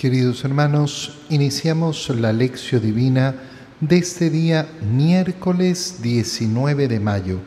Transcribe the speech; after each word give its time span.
Queridos 0.00 0.46
hermanos, 0.46 1.12
iniciamos 1.28 2.08
la 2.08 2.32
lección 2.32 2.80
divina 2.80 3.34
de 3.80 3.98
este 3.98 4.30
día 4.30 4.66
miércoles 4.80 5.96
19 6.00 6.88
de 6.88 6.98
mayo, 6.98 7.38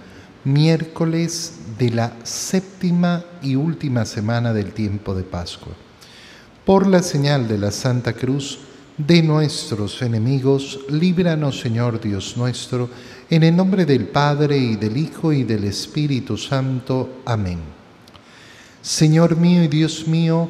miércoles 0.44 1.54
de 1.80 1.90
la 1.90 2.14
séptima 2.22 3.26
y 3.42 3.56
última 3.56 4.06
semana 4.06 4.54
del 4.54 4.72
tiempo 4.72 5.16
de 5.16 5.24
Pascua. 5.24 5.74
Por 6.64 6.86
la 6.86 7.02
señal 7.02 7.48
de 7.48 7.58
la 7.58 7.72
Santa 7.72 8.14
Cruz 8.14 8.60
de 9.00 9.24
nuestros 9.24 10.00
enemigos, 10.04 10.82
líbranos 10.90 11.60
Señor 11.60 12.00
Dios 12.00 12.38
nuestro, 12.38 12.88
en 13.32 13.42
el 13.42 13.56
nombre 13.56 13.88
del 13.88 14.10
Padre 14.10 14.60
y 14.60 14.76
del 14.76 14.96
Hijo 14.96 15.34
y 15.34 15.44
del 15.44 15.64
Espíritu 15.64 16.38
Santo. 16.38 17.24
Amén. 17.26 17.58
Señor 18.84 19.38
mío 19.38 19.64
y 19.64 19.68
Dios 19.70 20.08
mío, 20.08 20.50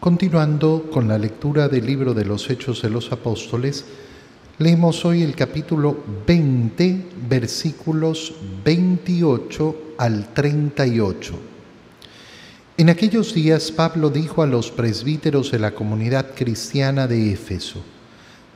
Continuando 0.00 0.88
con 0.90 1.08
la 1.08 1.18
lectura 1.18 1.68
del 1.68 1.84
libro 1.84 2.14
de 2.14 2.24
los 2.24 2.48
Hechos 2.48 2.80
de 2.80 2.88
los 2.88 3.12
Apóstoles, 3.12 3.84
leemos 4.56 5.04
hoy 5.04 5.22
el 5.22 5.36
capítulo 5.36 5.94
20, 6.26 7.04
versículos 7.28 8.32
28 8.64 9.76
al 9.98 10.32
38. 10.32 11.34
En 12.78 12.88
aquellos 12.88 13.34
días 13.34 13.70
Pablo 13.70 14.08
dijo 14.08 14.42
a 14.42 14.46
los 14.46 14.70
presbíteros 14.70 15.50
de 15.50 15.58
la 15.58 15.72
comunidad 15.72 16.28
cristiana 16.34 17.06
de 17.06 17.34
Éfeso, 17.34 17.82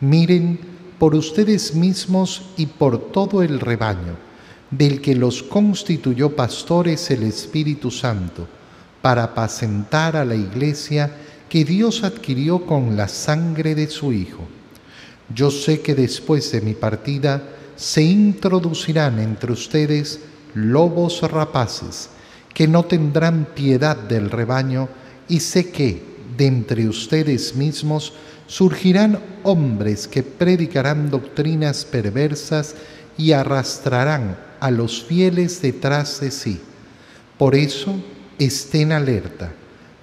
miren 0.01 0.59
por 0.99 1.15
ustedes 1.15 1.75
mismos 1.75 2.41
y 2.57 2.65
por 2.65 3.13
todo 3.13 3.43
el 3.43 3.61
rebaño, 3.61 4.17
del 4.71 5.03
que 5.03 5.15
los 5.15 5.43
constituyó 5.43 6.35
pastores 6.35 7.11
el 7.11 7.23
Espíritu 7.25 7.91
Santo, 7.91 8.49
para 9.03 9.25
apacentar 9.25 10.17
a 10.17 10.25
la 10.25 10.35
iglesia 10.35 11.15
que 11.49 11.65
Dios 11.65 12.03
adquirió 12.05 12.67
con 12.67 12.97
la 12.97 13.09
sangre 13.09 13.75
de 13.75 13.89
su 13.89 14.13
Hijo. 14.13 14.47
Yo 15.35 15.51
sé 15.51 15.81
que 15.81 15.95
después 15.95 16.51
de 16.53 16.61
mi 16.61 16.75
partida 16.75 17.43
se 17.77 18.03
introducirán 18.03 19.19
entre 19.19 19.53
ustedes 19.53 20.21
lobos 20.55 21.21
rapaces, 21.23 22.11
que 22.53 22.69
no 22.69 22.85
tendrán 22.85 23.49
piedad 23.55 23.97
del 23.97 24.31
rebaño, 24.31 24.89
y 25.29 25.41
sé 25.41 25.71
que 25.71 26.03
de 26.37 26.47
entre 26.47 26.89
ustedes 26.89 27.55
mismos 27.55 28.13
surgirán 28.47 29.19
hombres 29.43 30.07
que 30.07 30.23
predicarán 30.23 31.11
doctrinas 31.11 31.85
perversas 31.85 32.75
y 33.17 33.33
arrastrarán 33.33 34.37
a 34.61 34.71
los 34.71 35.03
fieles 35.03 35.63
detrás 35.63 36.21
de 36.21 36.31
sí. 36.31 36.61
Por 37.39 37.55
eso, 37.55 37.95
estén 38.39 38.93
alerta 38.93 39.53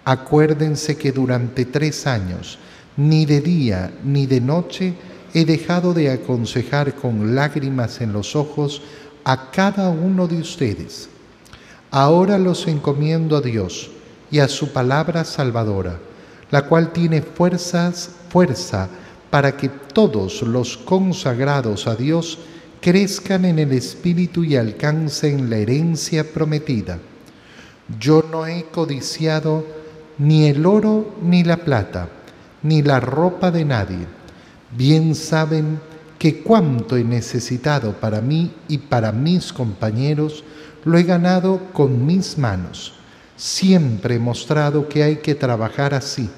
Acuérdense 0.03 0.97
que 0.97 1.11
durante 1.11 1.65
tres 1.65 2.07
años, 2.07 2.57
ni 2.97 3.25
de 3.25 3.41
día 3.41 3.91
ni 4.03 4.25
de 4.25 4.41
noche, 4.41 4.93
he 5.33 5.45
dejado 5.45 5.93
de 5.93 6.11
aconsejar 6.11 6.95
con 6.95 7.35
lágrimas 7.35 8.01
en 8.01 8.11
los 8.11 8.35
ojos 8.35 8.81
a 9.23 9.51
cada 9.51 9.89
uno 9.89 10.27
de 10.27 10.39
ustedes. 10.39 11.07
Ahora 11.91 12.37
los 12.37 12.67
encomiendo 12.67 13.37
a 13.37 13.41
Dios 13.41 13.91
y 14.31 14.39
a 14.39 14.47
su 14.47 14.71
palabra 14.73 15.23
salvadora, 15.23 15.99
la 16.49 16.63
cual 16.67 16.91
tiene 16.91 17.21
fuerzas, 17.21 18.09
fuerza 18.29 18.89
para 19.29 19.55
que 19.55 19.69
todos 19.69 20.41
los 20.41 20.77
consagrados 20.77 21.87
a 21.87 21.95
Dios 21.95 22.39
crezcan 22.81 23.45
en 23.45 23.59
el 23.59 23.71
Espíritu 23.71 24.43
y 24.43 24.55
alcancen 24.55 25.49
la 25.49 25.57
herencia 25.57 26.33
prometida. 26.33 26.97
Yo 27.99 28.25
no 28.29 28.47
he 28.47 28.63
codiciado 28.65 29.80
ni 30.17 30.47
el 30.47 30.65
oro 30.65 31.15
ni 31.21 31.43
la 31.43 31.57
plata, 31.57 32.09
ni 32.63 32.81
la 32.81 32.99
ropa 32.99 33.51
de 33.51 33.65
nadie. 33.65 34.05
Bien 34.71 35.15
saben 35.15 35.79
que 36.17 36.41
cuanto 36.43 36.97
he 36.97 37.03
necesitado 37.03 37.93
para 37.93 38.21
mí 38.21 38.51
y 38.67 38.77
para 38.77 39.11
mis 39.11 39.51
compañeros, 39.51 40.43
lo 40.85 40.97
he 40.97 41.03
ganado 41.03 41.59
con 41.73 42.05
mis 42.05 42.37
manos. 42.37 42.93
Siempre 43.35 44.15
he 44.15 44.19
mostrado 44.19 44.87
que 44.87 45.03
hay 45.03 45.17
que 45.17 45.33
trabajar 45.33 45.93
así, 45.93 46.29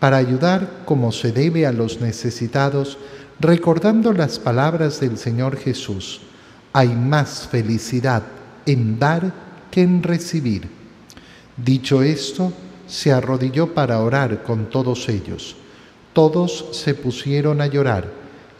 para 0.00 0.16
ayudar 0.16 0.82
como 0.84 1.12
se 1.12 1.32
debe 1.32 1.66
a 1.66 1.72
los 1.72 2.00
necesitados, 2.00 2.98
recordando 3.38 4.12
las 4.12 4.38
palabras 4.38 5.00
del 5.00 5.18
Señor 5.18 5.56
Jesús. 5.56 6.20
Hay 6.72 6.88
más 6.88 7.48
felicidad 7.50 8.22
en 8.64 8.98
dar 8.98 9.32
que 9.70 9.82
en 9.82 10.02
recibir. 10.02 10.68
Dicho 11.56 12.02
esto, 12.02 12.52
se 12.86 13.12
arrodilló 13.12 13.74
para 13.74 14.00
orar 14.00 14.42
con 14.42 14.70
todos 14.70 15.08
ellos. 15.08 15.56
Todos 16.12 16.66
se 16.72 16.94
pusieron 16.94 17.60
a 17.60 17.66
llorar 17.66 18.10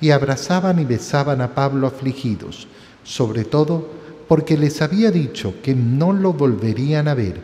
y 0.01 0.11
abrazaban 0.11 0.79
y 0.79 0.85
besaban 0.85 1.41
a 1.41 1.55
Pablo 1.55 1.87
afligidos, 1.87 2.69
sobre 3.03 3.45
todo 3.45 3.89
porque 4.29 4.59
les 4.59 4.83
había 4.83 5.11
dicho 5.11 5.55
que 5.63 5.75
no 5.75 6.13
lo 6.13 6.33
volverían 6.33 7.09
a 7.09 7.15
ver, 7.15 7.41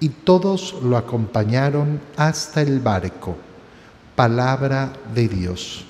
y 0.00 0.08
todos 0.08 0.76
lo 0.82 0.96
acompañaron 0.96 2.00
hasta 2.16 2.62
el 2.62 2.80
barco. 2.80 3.36
Palabra 4.16 4.92
de 5.14 5.28
Dios. 5.28 5.84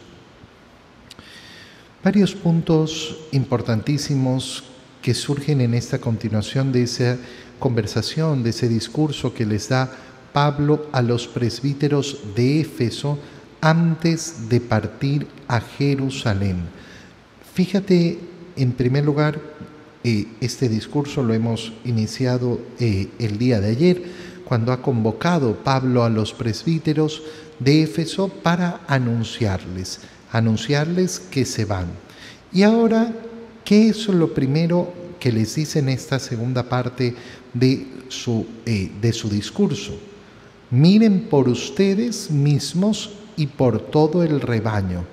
Varios 2.03 2.35
puntos 2.35 3.17
importantísimos 3.33 4.65
que 5.01 5.15
surgen 5.15 5.61
en 5.61 5.75
esta 5.75 5.99
continuación 5.99 6.73
de 6.73 6.83
esa 6.83 7.17
conversación, 7.59 8.43
de 8.43 8.51
ese 8.51 8.69
discurso 8.69 9.33
que 9.33 9.47
les 9.47 9.69
da 9.69 9.91
Pablo 10.33 10.87
a 10.93 11.03
los 11.03 11.29
presbíteros 11.29 12.19
de 12.35 12.61
Éfeso 12.61 13.19
antes 13.61 14.49
de 14.49 14.61
partir 14.61 15.27
a 15.49 15.61
Jerusalén. 15.61 16.65
Fíjate, 17.55 18.19
en 18.57 18.73
primer 18.73 19.05
lugar, 19.05 19.41
eh, 20.05 20.27
este 20.41 20.69
discurso 20.69 21.23
lo 21.23 21.33
hemos 21.33 21.73
iniciado 21.85 22.61
eh, 22.81 23.09
el 23.19 23.39
día 23.39 23.61
de 23.61 23.71
ayer, 23.71 24.03
cuando 24.45 24.73
ha 24.73 24.83
convocado 24.83 25.57
Pablo 25.63 26.03
a 26.03 26.11
los 26.11 26.33
presbíteros 26.33 27.23
de 27.59 27.85
Éfeso 27.85 28.29
para 28.29 28.81
anunciarles, 28.89 30.01
anunciarles 30.33 31.21
que 31.21 31.45
se 31.45 31.65
van. 31.65 31.87
Y 32.53 32.65
ahora, 32.65 33.13
¿qué 33.65 33.89
es 33.89 34.09
lo 34.09 34.35
primero 34.35 34.93
que 35.21 35.31
les 35.31 35.55
dice 35.55 35.79
en 35.79 35.89
esta 35.89 36.19
segunda 36.19 36.65
parte 36.65 37.15
de 37.55 37.87
su, 38.09 38.47
eh, 38.67 38.91
de 39.01 39.13
su 39.13 39.29
discurso? 39.29 40.12
Miren 40.73 41.29
por 41.29 41.51
ustedes 41.51 42.31
mismos 42.31 43.11
y 43.37 43.47
por 43.47 43.79
todo 43.79 44.23
el 44.23 44.41
rebaño, 44.41 45.05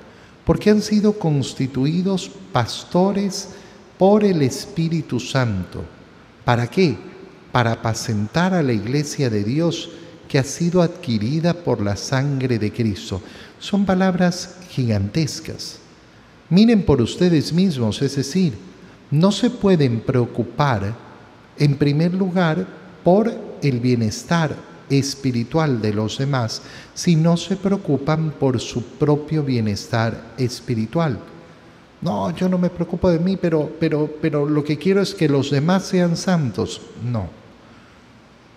porque 0.46 0.70
han 0.70 0.82
sido 0.82 1.20
constituidos 1.20 2.32
pastores 2.54 3.50
por 3.98 4.24
el 4.24 4.42
Espíritu 4.42 5.20
Santo. 5.20 5.84
¿Para 6.46 6.68
qué? 6.68 6.98
Para 7.52 7.74
apacentar 7.74 8.54
a 8.54 8.64
la 8.64 8.72
iglesia 8.72 9.30
de 9.30 9.44
Dios 9.44 9.90
que 10.30 10.40
ha 10.40 10.46
sido 10.46 10.82
adquirida 10.82 11.54
por 11.54 11.82
la 11.82 11.98
sangre 11.98 12.58
de 12.58 12.72
Cristo. 12.72 13.22
Son 13.60 13.86
palabras 13.86 14.60
gigantescas. 14.70 15.80
Miren 16.50 16.84
por 16.84 17.02
ustedes 17.02 17.52
mismos, 17.52 18.02
es 18.02 18.16
decir, 18.16 18.54
no 19.12 19.34
se 19.34 19.50
pueden 19.50 20.00
preocupar 20.00 20.96
en 21.58 21.76
primer 21.76 22.14
lugar 22.14 22.66
por 23.04 23.34
el 23.62 23.80
bienestar 23.82 24.69
espiritual 24.90 25.82
de 25.82 25.94
los 25.94 26.18
demás 26.18 26.62
si 26.94 27.16
no 27.16 27.38
se 27.38 27.56
preocupan 27.56 28.32
por 28.32 28.60
su 28.60 28.84
propio 28.84 29.44
bienestar 29.44 30.34
espiritual. 30.38 31.20
No, 32.02 32.32
yo 32.32 32.48
no 32.48 32.58
me 32.58 32.70
preocupo 32.70 33.10
de 33.10 33.20
mí, 33.20 33.38
pero, 33.38 33.72
pero, 33.80 34.10
pero 34.22 34.48
lo 34.48 34.64
que 34.64 34.78
quiero 34.78 35.02
es 35.02 35.14
que 35.14 35.28
los 35.28 35.52
demás 35.52 35.86
sean 35.86 36.16
santos. 36.16 36.82
No. 37.04 37.30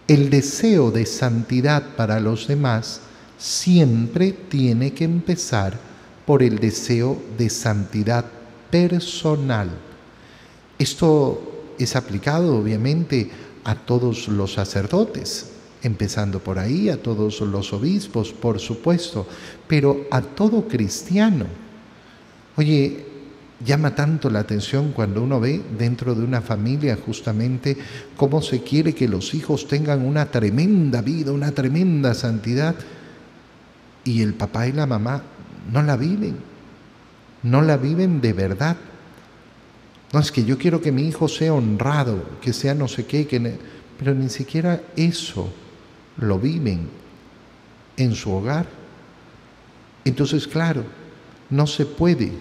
El 0.07 0.31
deseo 0.31 0.91
de 0.91 1.07
santidad 1.07 1.83
para 1.97 2.21
los 2.21 2.47
demás 2.47 3.01
siempre 3.39 4.33
tiene 4.33 4.93
que 4.93 5.05
empezar 5.05 5.77
por 6.27 6.43
el 6.43 6.59
deseo 6.59 7.21
de 7.37 7.51
santidad 7.51 8.25
personal. 8.71 9.71
Esto 10.79 11.75
es 11.79 11.97
aplicado 11.97 12.57
obviamente 12.57 13.31
a 13.65 13.75
todos 13.75 14.29
los 14.29 14.55
sacerdotes, 14.55 15.52
empezando 15.83 16.39
por 16.39 16.59
ahí, 16.59 16.89
a 16.89 17.03
todos 17.03 17.41
los 17.41 17.73
obispos, 17.73 18.33
por 18.33 18.61
supuesto, 18.61 19.27
pero 19.67 20.07
a 20.11 20.21
todo 20.21 20.69
cristiano. 20.69 21.47
Oye, 22.57 23.05
llama 23.65 23.95
tanto 23.95 24.31
la 24.31 24.41
atención 24.41 24.93
cuando 24.93 25.23
uno 25.23 25.41
ve 25.41 25.61
dentro 25.79 26.15
de 26.15 26.25
una 26.25 26.41
familia 26.41 26.99
justamente 27.05 27.77
cómo 28.17 28.43
se 28.43 28.63
quiere 28.63 28.95
que 28.95 29.09
los 29.09 29.35
hijos 29.35 29.67
tengan 29.67 30.05
una 30.05 30.27
tremenda 30.27 31.03
vida, 31.03 31.33
una 31.33 31.53
tremenda 31.53 32.15
santidad, 32.15 32.75
y 34.05 34.23
el 34.23 34.35
papá 34.35 34.67
y 34.67 34.73
la 34.73 34.87
mamá 34.87 35.23
no 35.73 35.83
la 35.83 35.97
viven, 35.97 36.37
no 37.43 37.63
la 37.63 37.77
viven 37.77 38.21
de 38.21 38.33
verdad. 38.33 38.77
No 40.13 40.21
es 40.21 40.31
que 40.31 40.45
yo 40.45 40.59
quiero 40.59 40.81
que 40.81 40.93
mi 40.93 41.09
hijo 41.09 41.29
sea 41.29 41.55
honrado, 41.55 42.23
que 42.41 42.53
sea 42.53 42.75
no 42.75 42.89
sé 42.89 43.07
qué, 43.07 43.27
que 43.27 43.57
pero 43.99 44.15
ni 44.15 44.29
siquiera 44.29 44.83
eso 44.97 45.53
lo 46.19 46.39
viven 46.39 46.89
en 47.97 48.15
su 48.15 48.33
hogar. 48.33 48.67
Entonces, 50.05 50.47
claro, 50.47 50.85
no 51.51 51.67
se 51.67 51.87
puede. 51.87 52.33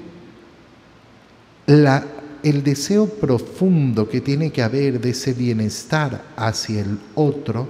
La, 1.68 2.06
el 2.44 2.64
deseo 2.64 3.08
profundo 3.08 4.10
que 4.10 4.22
tiene 4.22 4.52
que 4.52 4.64
haber 4.64 5.00
de 5.00 5.12
ese 5.12 5.34
bienestar 5.34 6.24
hacia 6.36 6.82
el 6.82 6.98
otro 7.16 7.68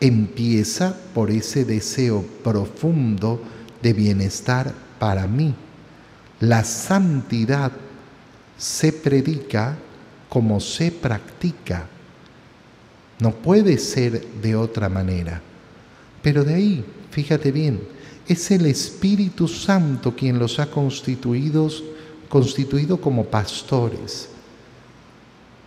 empieza 0.00 0.96
por 1.14 1.30
ese 1.30 1.64
deseo 1.64 2.22
profundo 2.42 3.42
de 3.82 3.92
bienestar 3.92 4.72
para 4.98 5.26
mí. 5.26 5.54
La 6.40 6.64
santidad 6.64 7.72
se 8.56 8.92
predica 8.92 9.76
como 10.28 10.60
se 10.60 10.90
practica. 10.90 11.86
No 13.20 13.32
puede 13.32 13.78
ser 13.78 14.26
de 14.42 14.56
otra 14.56 14.88
manera. 14.88 15.40
Pero 16.22 16.44
de 16.44 16.54
ahí, 16.54 16.84
fíjate 17.10 17.52
bien, 17.52 17.80
es 18.26 18.50
el 18.50 18.66
Espíritu 18.66 19.48
Santo 19.48 20.14
quien 20.14 20.38
los 20.38 20.58
ha 20.58 20.70
constituido, 20.70 21.68
constituido 22.28 23.00
como 23.00 23.24
pastores. 23.24 24.28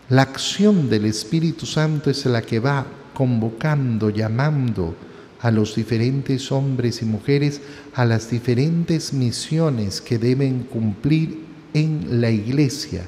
La 0.09 0.23
acción 0.23 0.89
del 0.89 1.05
Espíritu 1.05 1.65
Santo 1.65 2.09
es 2.09 2.25
la 2.25 2.41
que 2.41 2.59
va 2.59 2.85
convocando, 3.13 4.09
llamando 4.09 4.95
a 5.41 5.51
los 5.51 5.75
diferentes 5.75 6.51
hombres 6.51 7.01
y 7.01 7.05
mujeres 7.05 7.61
a 7.93 8.05
las 8.05 8.29
diferentes 8.29 9.13
misiones 9.13 10.01
que 10.01 10.17
deben 10.17 10.63
cumplir 10.63 11.43
en 11.73 12.21
la 12.21 12.31
iglesia 12.31 13.05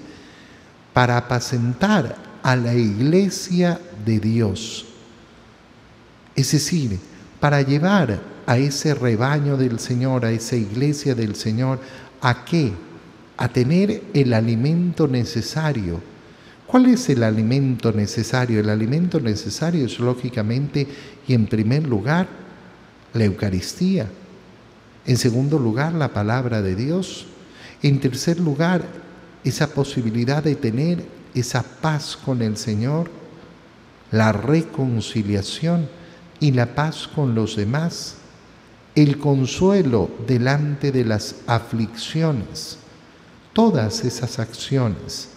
para 0.93 1.17
apacentar 1.17 2.15
a 2.43 2.55
la 2.55 2.73
iglesia 2.73 3.79
de 4.05 4.19
Dios. 4.19 4.85
Es 6.35 6.51
decir, 6.51 6.99
para 7.39 7.61
llevar 7.61 8.21
a 8.45 8.57
ese 8.57 8.93
rebaño 8.93 9.57
del 9.57 9.79
Señor, 9.79 10.25
a 10.25 10.31
esa 10.31 10.55
iglesia 10.55 11.15
del 11.15 11.35
Señor, 11.35 11.79
¿a 12.21 12.45
qué? 12.45 12.73
A 13.37 13.47
tener 13.49 14.03
el 14.13 14.33
alimento 14.33 15.07
necesario. 15.07 15.99
¿Cuál 16.67 16.87
es 16.87 17.09
el 17.09 17.23
alimento 17.23 17.91
necesario? 17.91 18.59
El 18.59 18.69
alimento 18.69 19.19
necesario 19.19 19.85
es 19.85 19.99
lógicamente 19.99 20.87
y 21.27 21.33
en 21.33 21.45
primer 21.45 21.87
lugar 21.87 22.27
la 23.13 23.23
Eucaristía. 23.23 24.07
En 25.05 25.17
segundo 25.17 25.59
lugar, 25.59 25.93
la 25.93 26.11
palabra 26.13 26.61
de 26.61 26.75
Dios. 26.75 27.27
En 27.81 27.99
tercer 27.99 28.39
lugar, 28.39 28.83
esa 29.43 29.67
posibilidad 29.67 30.43
de 30.43 30.55
tener 30.55 31.05
esa 31.35 31.61
paz 31.61 32.17
con 32.17 32.41
el 32.41 32.57
Señor, 32.57 33.09
la 34.11 34.31
reconciliación 34.31 35.89
y 36.39 36.51
la 36.51 36.75
paz 36.75 37.07
con 37.07 37.35
los 37.35 37.55
demás, 37.55 38.15
el 38.95 39.17
consuelo 39.17 40.09
delante 40.27 40.91
de 40.91 41.05
las 41.05 41.35
aflicciones. 41.47 42.77
Todas 43.53 44.03
esas 44.03 44.39
acciones 44.39 45.29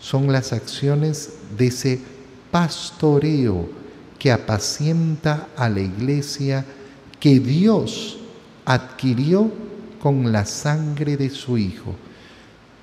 son 0.00 0.30
las 0.32 0.52
acciones 0.52 1.34
de 1.56 1.68
ese 1.68 2.00
pastoreo 2.50 3.68
que 4.18 4.32
apacienta 4.32 5.48
a 5.56 5.68
la 5.68 5.80
iglesia 5.80 6.64
que 7.20 7.40
Dios 7.40 8.18
adquirió 8.64 9.50
con 10.02 10.30
la 10.32 10.44
sangre 10.44 11.16
de 11.16 11.30
su 11.30 11.56
Hijo. 11.58 11.94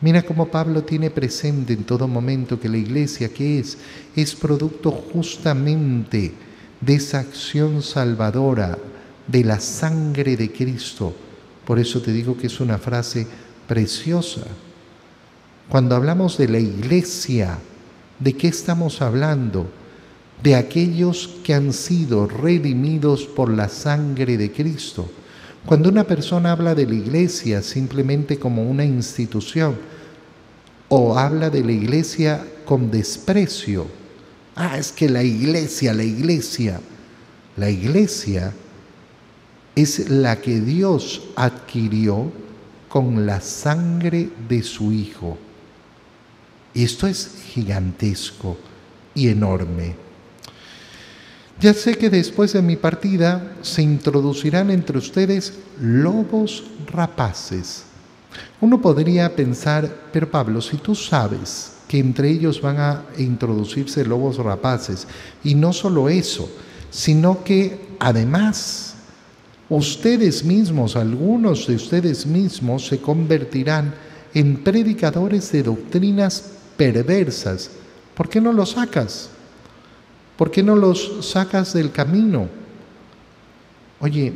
Mira 0.02 0.24
cómo 0.24 0.48
Pablo 0.48 0.84
tiene 0.84 1.12
presente 1.12 1.74
en 1.74 1.84
todo 1.84 2.08
momento 2.08 2.60
que 2.60 2.68
la 2.68 2.78
iglesia 2.78 3.30
que 3.30 3.60
es, 3.60 3.78
es 4.16 4.34
producto 4.34 4.90
justamente 4.92 6.34
de 6.82 6.96
esa 6.96 7.20
acción 7.20 7.84
salvadora 7.84 8.80
de 9.28 9.44
la 9.44 9.60
sangre 9.60 10.36
de 10.36 10.52
Cristo. 10.52 11.14
Por 11.66 11.78
eso 11.78 12.02
te 12.02 12.12
digo 12.12 12.36
que 12.36 12.48
es 12.48 12.60
una 12.60 12.80
frase 12.80 13.28
preciosa. 13.68 14.42
Cuando 15.70 15.96
hablamos 15.96 16.38
de 16.38 16.48
la 16.48 16.60
iglesia, 16.60 17.60
¿de 18.20 18.34
qué 18.34 18.48
estamos 18.48 19.02
hablando? 19.04 19.70
De 20.42 20.56
aquellos 20.56 21.30
que 21.44 21.54
han 21.54 21.72
sido 21.72 22.26
redimidos 22.28 23.26
por 23.26 23.52
la 23.52 23.70
sangre 23.70 24.36
de 24.38 24.52
Cristo. 24.52 25.10
Cuando 25.66 25.90
una 25.90 26.04
persona 26.04 26.52
habla 26.52 26.74
de 26.74 26.88
la 26.88 26.96
iglesia 26.96 27.62
simplemente 27.62 28.40
como 28.40 28.64
una 28.64 28.84
institución 28.84 29.78
o 30.90 31.18
habla 31.18 31.50
de 31.50 31.64
la 31.64 31.72
iglesia 31.72 32.44
con 32.66 32.90
desprecio, 32.90 33.88
ah, 34.56 34.78
es 34.78 34.92
que 34.92 35.08
la 35.08 35.24
iglesia, 35.24 35.94
la 35.94 36.04
iglesia, 36.04 36.82
la 37.58 37.70
iglesia 37.70 38.54
es 39.76 40.10
la 40.10 40.42
que 40.42 40.60
Dios 40.60 41.22
adquirió 41.36 42.32
con 42.90 43.26
la 43.26 43.40
sangre 43.40 44.30
de 44.50 44.64
su 44.64 44.92
Hijo. 44.92 45.38
Y 46.74 46.84
esto 46.84 47.08
es 47.08 47.36
gigantesco 47.54 48.58
y 49.14 49.30
enorme. 49.30 49.96
Ya 51.62 51.76
sé 51.76 51.96
que 51.96 52.10
después 52.10 52.54
de 52.54 52.64
mi 52.64 52.76
partida 52.76 53.54
se 53.62 53.84
introducirán 53.84 54.72
entre 54.72 54.98
ustedes 54.98 55.54
lobos 55.80 56.64
rapaces. 56.88 57.84
Uno 58.60 58.82
podría 58.82 59.36
pensar, 59.36 60.08
pero 60.12 60.32
Pablo, 60.32 60.60
si 60.60 60.78
tú 60.78 60.96
sabes 60.96 61.74
que 61.88 62.00
entre 62.00 62.32
ellos 62.32 62.60
van 62.62 62.80
a 62.80 63.06
introducirse 63.20 64.04
lobos 64.04 64.38
rapaces, 64.38 65.06
y 65.44 65.54
no 65.54 65.72
solo 65.72 66.10
eso, 66.10 66.50
sino 66.90 67.44
que 67.44 67.90
además 68.00 68.96
ustedes 69.70 70.44
mismos, 70.44 70.96
algunos 70.96 71.68
de 71.68 71.76
ustedes 71.76 72.26
mismos, 72.26 72.88
se 72.88 73.00
convertirán 73.00 73.94
en 74.34 74.64
predicadores 74.64 75.52
de 75.52 75.62
doctrinas 75.62 76.44
perversas. 76.76 77.70
¿Por 78.16 78.30
qué 78.30 78.42
no 78.42 78.52
los 78.52 78.72
sacas? 78.72 79.30
¿Por 80.42 80.50
qué 80.50 80.64
no 80.64 80.76
los 80.76 81.20
sacas 81.22 81.72
del 81.72 81.92
camino? 81.92 82.48
Oye, 84.00 84.34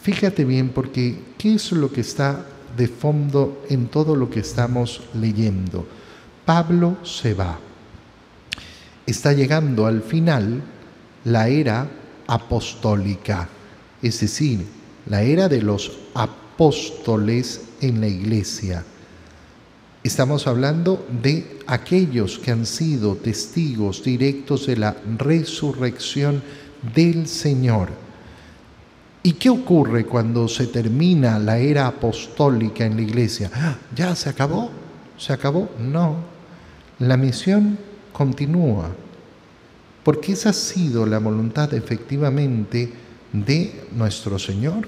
fíjate 0.00 0.42
bien 0.42 0.70
porque 0.70 1.18
¿qué 1.36 1.56
es 1.56 1.70
lo 1.72 1.92
que 1.92 2.00
está 2.00 2.46
de 2.74 2.88
fondo 2.88 3.62
en 3.68 3.88
todo 3.88 4.16
lo 4.16 4.30
que 4.30 4.40
estamos 4.40 5.02
leyendo? 5.12 5.86
Pablo 6.46 6.96
se 7.02 7.34
va. 7.34 7.58
Está 9.04 9.34
llegando 9.34 9.84
al 9.84 10.00
final 10.00 10.62
la 11.24 11.48
era 11.48 11.90
apostólica, 12.26 13.46
es 14.00 14.20
decir, 14.20 14.64
la 15.04 15.24
era 15.24 15.50
de 15.50 15.60
los 15.60 15.92
apóstoles 16.14 17.60
en 17.82 18.00
la 18.00 18.08
iglesia. 18.08 18.82
Estamos 20.04 20.46
hablando 20.46 21.06
de 21.22 21.60
aquellos 21.66 22.38
que 22.38 22.50
han 22.50 22.66
sido 22.66 23.16
testigos 23.16 24.04
directos 24.04 24.66
de 24.66 24.76
la 24.76 24.94
resurrección 25.16 26.42
del 26.94 27.26
Señor. 27.26 27.88
¿Y 29.22 29.32
qué 29.32 29.48
ocurre 29.48 30.04
cuando 30.04 30.46
se 30.46 30.66
termina 30.66 31.38
la 31.38 31.56
era 31.56 31.86
apostólica 31.86 32.84
en 32.84 32.96
la 32.96 33.02
iglesia? 33.02 33.50
Ah, 33.54 33.78
¿Ya 33.96 34.14
se 34.14 34.28
acabó? 34.28 34.70
¿Se 35.16 35.32
acabó? 35.32 35.70
No. 35.80 36.16
La 36.98 37.16
misión 37.16 37.78
continúa. 38.12 38.90
Porque 40.02 40.32
esa 40.32 40.50
ha 40.50 40.52
sido 40.52 41.06
la 41.06 41.18
voluntad 41.18 41.72
efectivamente 41.72 42.92
de 43.32 43.86
nuestro 43.96 44.38
Señor 44.38 44.86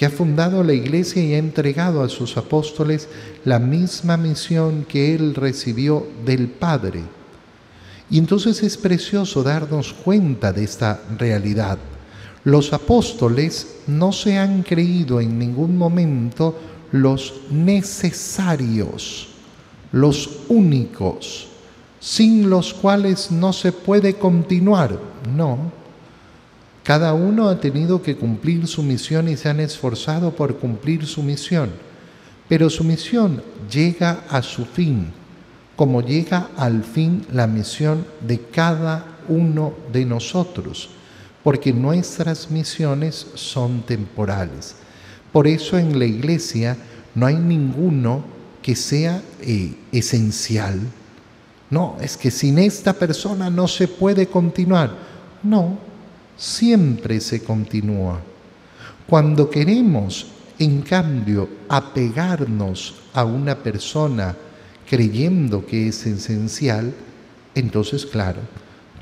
que 0.00 0.06
ha 0.06 0.10
fundado 0.10 0.64
la 0.64 0.72
iglesia 0.72 1.22
y 1.22 1.34
ha 1.34 1.36
entregado 1.36 2.02
a 2.02 2.08
sus 2.08 2.38
apóstoles 2.38 3.06
la 3.44 3.58
misma 3.58 4.16
misión 4.16 4.86
que 4.88 5.14
él 5.14 5.34
recibió 5.34 6.06
del 6.24 6.48
Padre. 6.48 7.02
Y 8.08 8.16
entonces 8.16 8.62
es 8.62 8.78
precioso 8.78 9.42
darnos 9.42 9.92
cuenta 9.92 10.54
de 10.54 10.64
esta 10.64 11.02
realidad. 11.18 11.76
Los 12.44 12.72
apóstoles 12.72 13.76
no 13.88 14.10
se 14.12 14.38
han 14.38 14.62
creído 14.62 15.20
en 15.20 15.38
ningún 15.38 15.76
momento 15.76 16.58
los 16.92 17.34
necesarios, 17.50 19.28
los 19.92 20.30
únicos, 20.48 21.48
sin 21.98 22.48
los 22.48 22.72
cuales 22.72 23.30
no 23.30 23.52
se 23.52 23.70
puede 23.70 24.14
continuar. 24.14 24.98
No, 25.36 25.70
cada 26.82 27.12
uno 27.12 27.48
ha 27.48 27.60
tenido 27.60 28.02
que 28.02 28.16
cumplir 28.16 28.66
su 28.66 28.82
misión 28.82 29.28
y 29.28 29.36
se 29.36 29.48
han 29.48 29.60
esforzado 29.60 30.34
por 30.34 30.56
cumplir 30.56 31.06
su 31.06 31.22
misión. 31.22 31.70
pero 32.48 32.68
su 32.68 32.82
misión 32.82 33.44
llega 33.70 34.24
a 34.28 34.42
su 34.42 34.64
fin, 34.64 35.12
como 35.76 36.02
llega 36.02 36.48
al 36.56 36.82
fin 36.82 37.24
la 37.32 37.46
misión 37.46 38.04
de 38.26 38.40
cada 38.40 39.04
uno 39.28 39.72
de 39.92 40.04
nosotros, 40.04 40.90
porque 41.44 41.72
nuestras 41.72 42.50
misiones 42.50 43.24
son 43.34 43.82
temporales. 43.82 44.74
Por 45.32 45.46
eso 45.46 45.78
en 45.78 45.96
la 45.96 46.06
iglesia 46.06 46.76
no 47.14 47.26
hay 47.26 47.36
ninguno 47.36 48.24
que 48.62 48.74
sea 48.74 49.22
eh, 49.40 49.74
esencial. 49.92 50.80
No, 51.70 51.96
es 52.00 52.16
que 52.16 52.32
sin 52.32 52.58
esta 52.58 52.92
persona 52.92 53.48
no 53.48 53.68
se 53.68 53.86
puede 53.86 54.26
continuar. 54.26 54.90
No, 55.42 55.78
siempre 56.40 57.20
se 57.20 57.44
continúa. 57.44 58.18
Cuando 59.06 59.50
queremos, 59.50 60.26
en 60.58 60.80
cambio, 60.80 61.48
apegarnos 61.68 62.94
a 63.12 63.24
una 63.24 63.56
persona 63.56 64.34
creyendo 64.88 65.66
que 65.66 65.88
es 65.88 66.06
esencial, 66.06 66.94
entonces, 67.54 68.06
claro, 68.06 68.40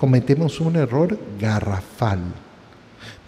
cometemos 0.00 0.61
un 0.61 0.76
error 0.76 1.16
garrafal. 1.40 2.21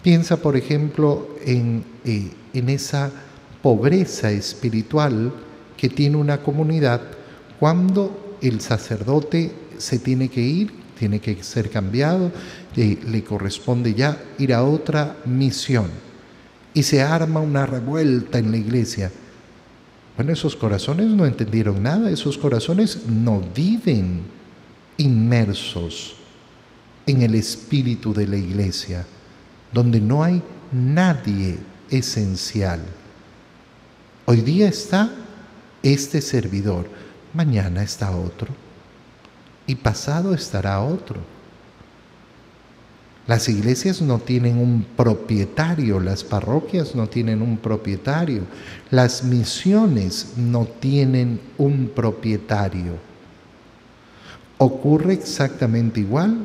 Piensa, 0.03 0.37
por 0.37 0.57
ejemplo, 0.57 1.29
en, 1.45 1.85
eh, 2.03 2.31
en 2.53 2.69
esa 2.69 3.09
pobreza 3.61 4.29
espiritual 4.31 5.31
que 5.77 5.87
tiene 5.87 6.17
una 6.17 6.41
comunidad 6.41 7.01
cuando 7.59 8.37
el 8.41 8.59
sacerdote 8.59 9.53
se 9.77 9.99
tiene 9.99 10.27
que 10.27 10.41
ir, 10.41 10.81
tiene 10.99 11.19
que 11.19 11.41
ser 11.43 11.69
cambiado, 11.69 12.31
eh, 12.75 12.99
le 13.07 13.23
corresponde 13.23 13.93
ya 13.93 14.23
ir 14.37 14.53
a 14.53 14.63
otra 14.63 15.17
misión 15.25 15.89
y 16.73 16.83
se 16.83 17.01
arma 17.01 17.39
una 17.39 17.65
revuelta 17.65 18.39
en 18.39 18.51
la 18.51 18.57
iglesia. 18.57 19.11
Bueno, 20.15 20.33
esos 20.33 20.55
corazones 20.55 21.07
no 21.07 21.25
entendieron 21.25 21.83
nada, 21.83 22.09
esos 22.09 22.37
corazones 22.37 23.05
no 23.07 23.41
viven 23.53 24.21
inmersos 24.97 26.15
en 27.05 27.21
el 27.21 27.35
espíritu 27.35 28.13
de 28.13 28.27
la 28.27 28.37
iglesia, 28.37 29.05
donde 29.73 29.99
no 29.99 30.23
hay 30.23 30.41
nadie 30.71 31.57
esencial. 31.89 32.81
Hoy 34.25 34.41
día 34.41 34.69
está 34.69 35.11
este 35.83 36.21
servidor, 36.21 36.87
mañana 37.33 37.83
está 37.83 38.15
otro 38.15 38.47
y 39.65 39.75
pasado 39.75 40.33
estará 40.33 40.81
otro. 40.81 41.30
Las 43.27 43.47
iglesias 43.49 44.01
no 44.01 44.17
tienen 44.17 44.57
un 44.57 44.83
propietario, 44.97 45.99
las 45.99 46.23
parroquias 46.23 46.95
no 46.95 47.07
tienen 47.07 47.41
un 47.41 47.57
propietario, 47.57 48.41
las 48.89 49.23
misiones 49.23 50.33
no 50.37 50.65
tienen 50.65 51.39
un 51.59 51.91
propietario. 51.93 52.93
Ocurre 54.57 55.13
exactamente 55.13 55.99
igual 55.99 56.39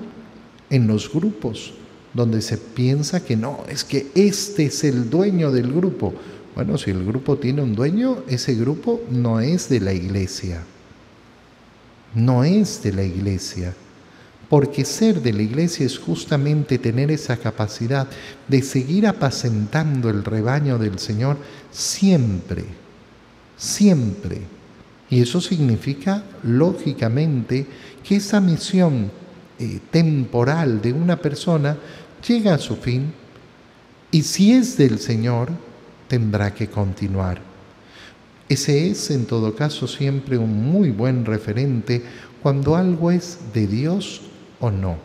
en 0.68 0.86
los 0.86 1.10
grupos, 1.10 1.72
donde 2.12 2.42
se 2.42 2.58
piensa 2.58 3.24
que 3.24 3.36
no, 3.36 3.64
es 3.68 3.82
que 3.82 4.08
este 4.14 4.66
es 4.66 4.84
el 4.84 5.08
dueño 5.08 5.50
del 5.52 5.72
grupo. 5.72 6.14
Bueno, 6.54 6.76
si 6.76 6.90
el 6.90 7.04
grupo 7.04 7.36
tiene 7.38 7.62
un 7.62 7.74
dueño, 7.74 8.18
ese 8.28 8.54
grupo 8.54 9.00
no 9.10 9.40
es 9.40 9.68
de 9.70 9.80
la 9.80 9.92
iglesia. 9.94 10.62
No 12.14 12.44
es 12.44 12.82
de 12.82 12.92
la 12.92 13.02
iglesia 13.02 13.74
porque 14.48 14.84
ser 14.84 15.22
de 15.22 15.32
la 15.32 15.42
iglesia 15.42 15.84
es 15.86 15.98
justamente 15.98 16.78
tener 16.78 17.10
esa 17.10 17.36
capacidad 17.36 18.06
de 18.46 18.62
seguir 18.62 19.06
apacentando 19.06 20.08
el 20.08 20.24
rebaño 20.24 20.78
del 20.78 20.98
Señor 20.98 21.36
siempre, 21.70 22.64
siempre. 23.56 24.42
Y 25.10 25.20
eso 25.20 25.40
significa, 25.40 26.24
lógicamente, 26.44 27.66
que 28.04 28.16
esa 28.16 28.40
misión 28.40 29.10
eh, 29.58 29.80
temporal 29.90 30.80
de 30.80 30.92
una 30.92 31.16
persona 31.16 31.76
llega 32.26 32.54
a 32.54 32.58
su 32.58 32.76
fin 32.76 33.12
y 34.12 34.22
si 34.22 34.52
es 34.52 34.76
del 34.76 35.00
Señor, 35.00 35.50
tendrá 36.08 36.54
que 36.54 36.68
continuar. 36.68 37.40
Ese 38.48 38.90
es, 38.90 39.10
en 39.10 39.26
todo 39.26 39.56
caso, 39.56 39.88
siempre 39.88 40.38
un 40.38 40.70
muy 40.70 40.90
buen 40.90 41.24
referente 41.24 42.02
cuando 42.42 42.76
algo 42.76 43.10
es 43.10 43.38
de 43.52 43.66
Dios 43.66 44.22
o 44.60 44.70
no. 44.70 44.96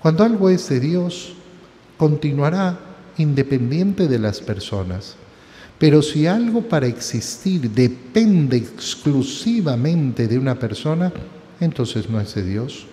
Cuando 0.00 0.24
algo 0.24 0.48
es 0.48 0.68
de 0.68 0.80
Dios, 0.80 1.34
continuará 1.96 2.78
independiente 3.18 4.06
de 4.06 4.18
las 4.18 4.40
personas. 4.40 5.16
Pero 5.78 6.02
si 6.02 6.26
algo 6.26 6.62
para 6.62 6.86
existir 6.86 7.70
depende 7.70 8.56
exclusivamente 8.56 10.26
de 10.26 10.38
una 10.38 10.58
persona, 10.58 11.12
entonces 11.60 12.08
no 12.08 12.20
es 12.20 12.34
de 12.34 12.42
Dios. 12.42 12.86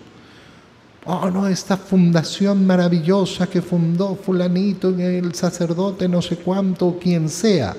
Oh, 1.05 1.29
no, 1.29 1.47
esta 1.47 1.77
fundación 1.77 2.65
maravillosa 2.65 3.47
que 3.47 3.61
fundó 3.61 4.15
fulanito, 4.15 4.89
el 4.89 5.35
sacerdote, 5.35 6.07
no 6.07 6.21
sé 6.21 6.37
cuánto, 6.37 6.97
quien 6.99 7.29
sea. 7.29 7.75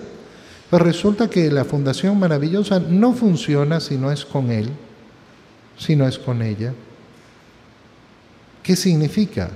Pues 0.70 0.82
resulta 0.82 1.28
que 1.28 1.50
la 1.50 1.64
fundación 1.64 2.18
maravillosa 2.18 2.78
no 2.80 3.12
funciona 3.12 3.80
si 3.80 3.96
no 3.96 4.10
es 4.12 4.24
con 4.24 4.50
él, 4.50 4.68
si 5.76 5.96
no 5.96 6.06
es 6.06 6.18
con 6.18 6.42
ella. 6.42 6.72
¿Qué 8.66 8.74
significa? 8.74 9.50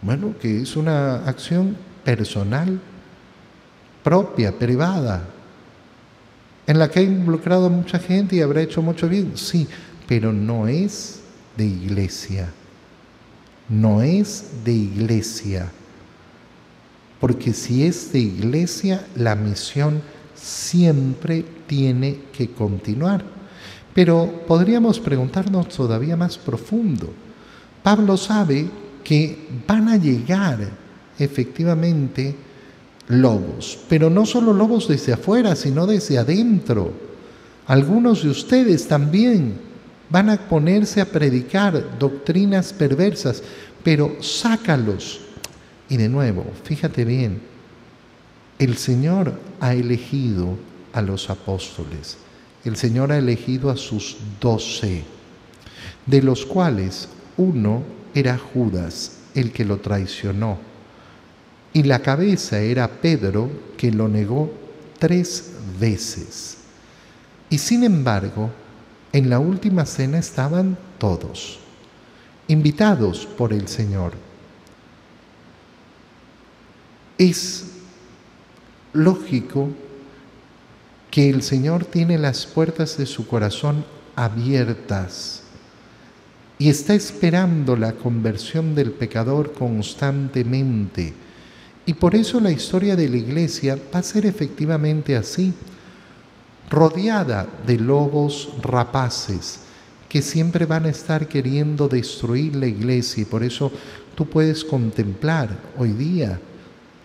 Bueno, 0.00 0.34
que 0.40 0.62
es 0.62 0.74
una 0.74 1.16
acción 1.28 1.76
personal, 2.02 2.80
propia, 4.02 4.58
privada, 4.58 5.22
en 6.66 6.78
la 6.78 6.90
que 6.90 7.00
ha 7.00 7.02
involucrado 7.02 7.68
mucha 7.68 7.98
gente 7.98 8.36
y 8.36 8.40
habrá 8.40 8.62
hecho 8.62 8.80
mucho 8.80 9.06
bien, 9.06 9.32
sí, 9.36 9.68
pero 10.06 10.32
no 10.32 10.66
es 10.66 11.20
de 11.58 11.66
iglesia. 11.66 12.48
No 13.68 14.00
es 14.00 14.64
de 14.64 14.72
iglesia. 14.72 15.70
Porque 17.20 17.52
si 17.52 17.84
es 17.84 18.14
de 18.14 18.20
iglesia, 18.20 19.06
la 19.14 19.34
misión 19.34 20.00
siempre 20.34 21.44
tiene 21.66 22.20
que 22.32 22.50
continuar. 22.50 23.22
Pero 23.92 24.42
podríamos 24.46 24.98
preguntarnos 24.98 25.68
todavía 25.68 26.16
más 26.16 26.38
profundo. 26.38 27.12
Pablo 27.82 28.16
sabe 28.16 28.68
que 29.04 29.48
van 29.66 29.88
a 29.88 29.96
llegar 29.96 30.58
efectivamente 31.18 32.34
lobos, 33.08 33.78
pero 33.88 34.10
no 34.10 34.26
solo 34.26 34.52
lobos 34.52 34.88
desde 34.88 35.12
afuera, 35.12 35.56
sino 35.56 35.86
desde 35.86 36.18
adentro. 36.18 36.92
Algunos 37.66 38.22
de 38.22 38.30
ustedes 38.30 38.86
también 38.86 39.54
van 40.10 40.30
a 40.30 40.38
ponerse 40.38 41.00
a 41.00 41.06
predicar 41.06 41.98
doctrinas 41.98 42.72
perversas, 42.72 43.42
pero 43.82 44.16
sácalos. 44.20 45.20
Y 45.88 45.96
de 45.96 46.08
nuevo, 46.08 46.44
fíjate 46.64 47.04
bien, 47.04 47.40
el 48.58 48.76
Señor 48.76 49.38
ha 49.60 49.74
elegido 49.74 50.56
a 50.92 51.02
los 51.02 51.30
apóstoles, 51.30 52.18
el 52.64 52.76
Señor 52.76 53.12
ha 53.12 53.18
elegido 53.18 53.70
a 53.70 53.76
sus 53.76 54.16
doce, 54.40 55.04
de 56.06 56.22
los 56.22 56.44
cuales 56.44 57.08
uno 57.38 57.82
era 58.14 58.36
Judas, 58.36 59.12
el 59.34 59.52
que 59.52 59.64
lo 59.64 59.78
traicionó, 59.78 60.58
y 61.72 61.84
la 61.84 62.00
cabeza 62.00 62.60
era 62.60 62.88
Pedro, 62.88 63.48
que 63.76 63.90
lo 63.90 64.08
negó 64.08 64.52
tres 64.98 65.52
veces. 65.78 66.58
Y 67.48 67.58
sin 67.58 67.84
embargo, 67.84 68.50
en 69.12 69.30
la 69.30 69.38
última 69.38 69.86
cena 69.86 70.18
estaban 70.18 70.76
todos, 70.98 71.60
invitados 72.48 73.26
por 73.26 73.52
el 73.52 73.68
Señor. 73.68 74.12
Es 77.16 77.64
lógico 78.92 79.68
que 81.10 81.30
el 81.30 81.42
Señor 81.42 81.84
tiene 81.84 82.18
las 82.18 82.46
puertas 82.46 82.98
de 82.98 83.06
su 83.06 83.26
corazón 83.26 83.84
abiertas 84.14 85.37
y 86.58 86.68
está 86.68 86.94
esperando 86.94 87.76
la 87.76 87.92
conversión 87.92 88.74
del 88.74 88.90
pecador 88.90 89.52
constantemente. 89.52 91.14
Y 91.86 91.94
por 91.94 92.14
eso 92.14 92.40
la 92.40 92.50
historia 92.50 92.96
de 92.96 93.08
la 93.08 93.16
iglesia 93.16 93.78
va 93.94 94.00
a 94.00 94.02
ser 94.02 94.26
efectivamente 94.26 95.16
así, 95.16 95.54
rodeada 96.68 97.46
de 97.66 97.78
lobos 97.78 98.52
rapaces 98.62 99.60
que 100.08 100.20
siempre 100.20 100.66
van 100.66 100.86
a 100.86 100.90
estar 100.90 101.28
queriendo 101.28 101.88
destruir 101.88 102.56
la 102.56 102.66
iglesia 102.66 103.22
y 103.22 103.26
por 103.26 103.42
eso 103.42 103.70
tú 104.14 104.26
puedes 104.26 104.64
contemplar 104.64 105.50
hoy 105.78 105.92
día 105.92 106.40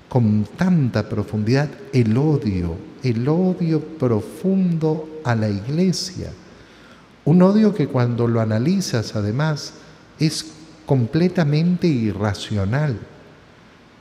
con 0.09 0.45
tanta 0.57 1.07
profundidad 1.07 1.69
el 1.91 2.17
odio, 2.17 2.77
el 3.03 3.27
odio 3.27 3.81
profundo 3.81 5.21
a 5.23 5.35
la 5.35 5.49
iglesia 5.49 6.31
un 7.25 7.41
odio 7.41 7.73
que 7.73 7.87
cuando 7.87 8.27
lo 8.27 8.41
analizas 8.41 9.15
además 9.15 9.73
es 10.19 10.45
completamente 10.85 11.87
irracional. 11.87 12.97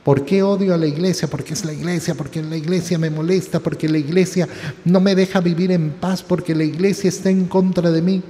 ¿Por 0.03 0.25
qué 0.25 0.43
odio 0.43 0.73
a 0.73 0.77
la 0.77 0.85
iglesia? 0.85 1.29
Porque 1.29 1.53
es 1.53 1.63
la 1.63 1.71
iglesia, 1.71 2.13
porque 2.15 2.43
la 2.43 2.57
iglesia 2.57 2.97
me 2.97 3.09
molesta, 3.09 3.61
porque 3.61 3.87
la 3.87 3.97
iglesia 3.97 4.49
no 4.83 4.99
me 4.99 5.15
deja 5.15 5.39
vivir 5.39 5.71
en 5.71 5.91
paz, 5.91 6.21
porque 6.21 6.53
la 6.53 6.65
iglesia 6.65 7.07
está 7.07 7.29
en 7.29 7.45
contra 7.45 7.89
de 7.89 8.01
mí. 8.01 8.21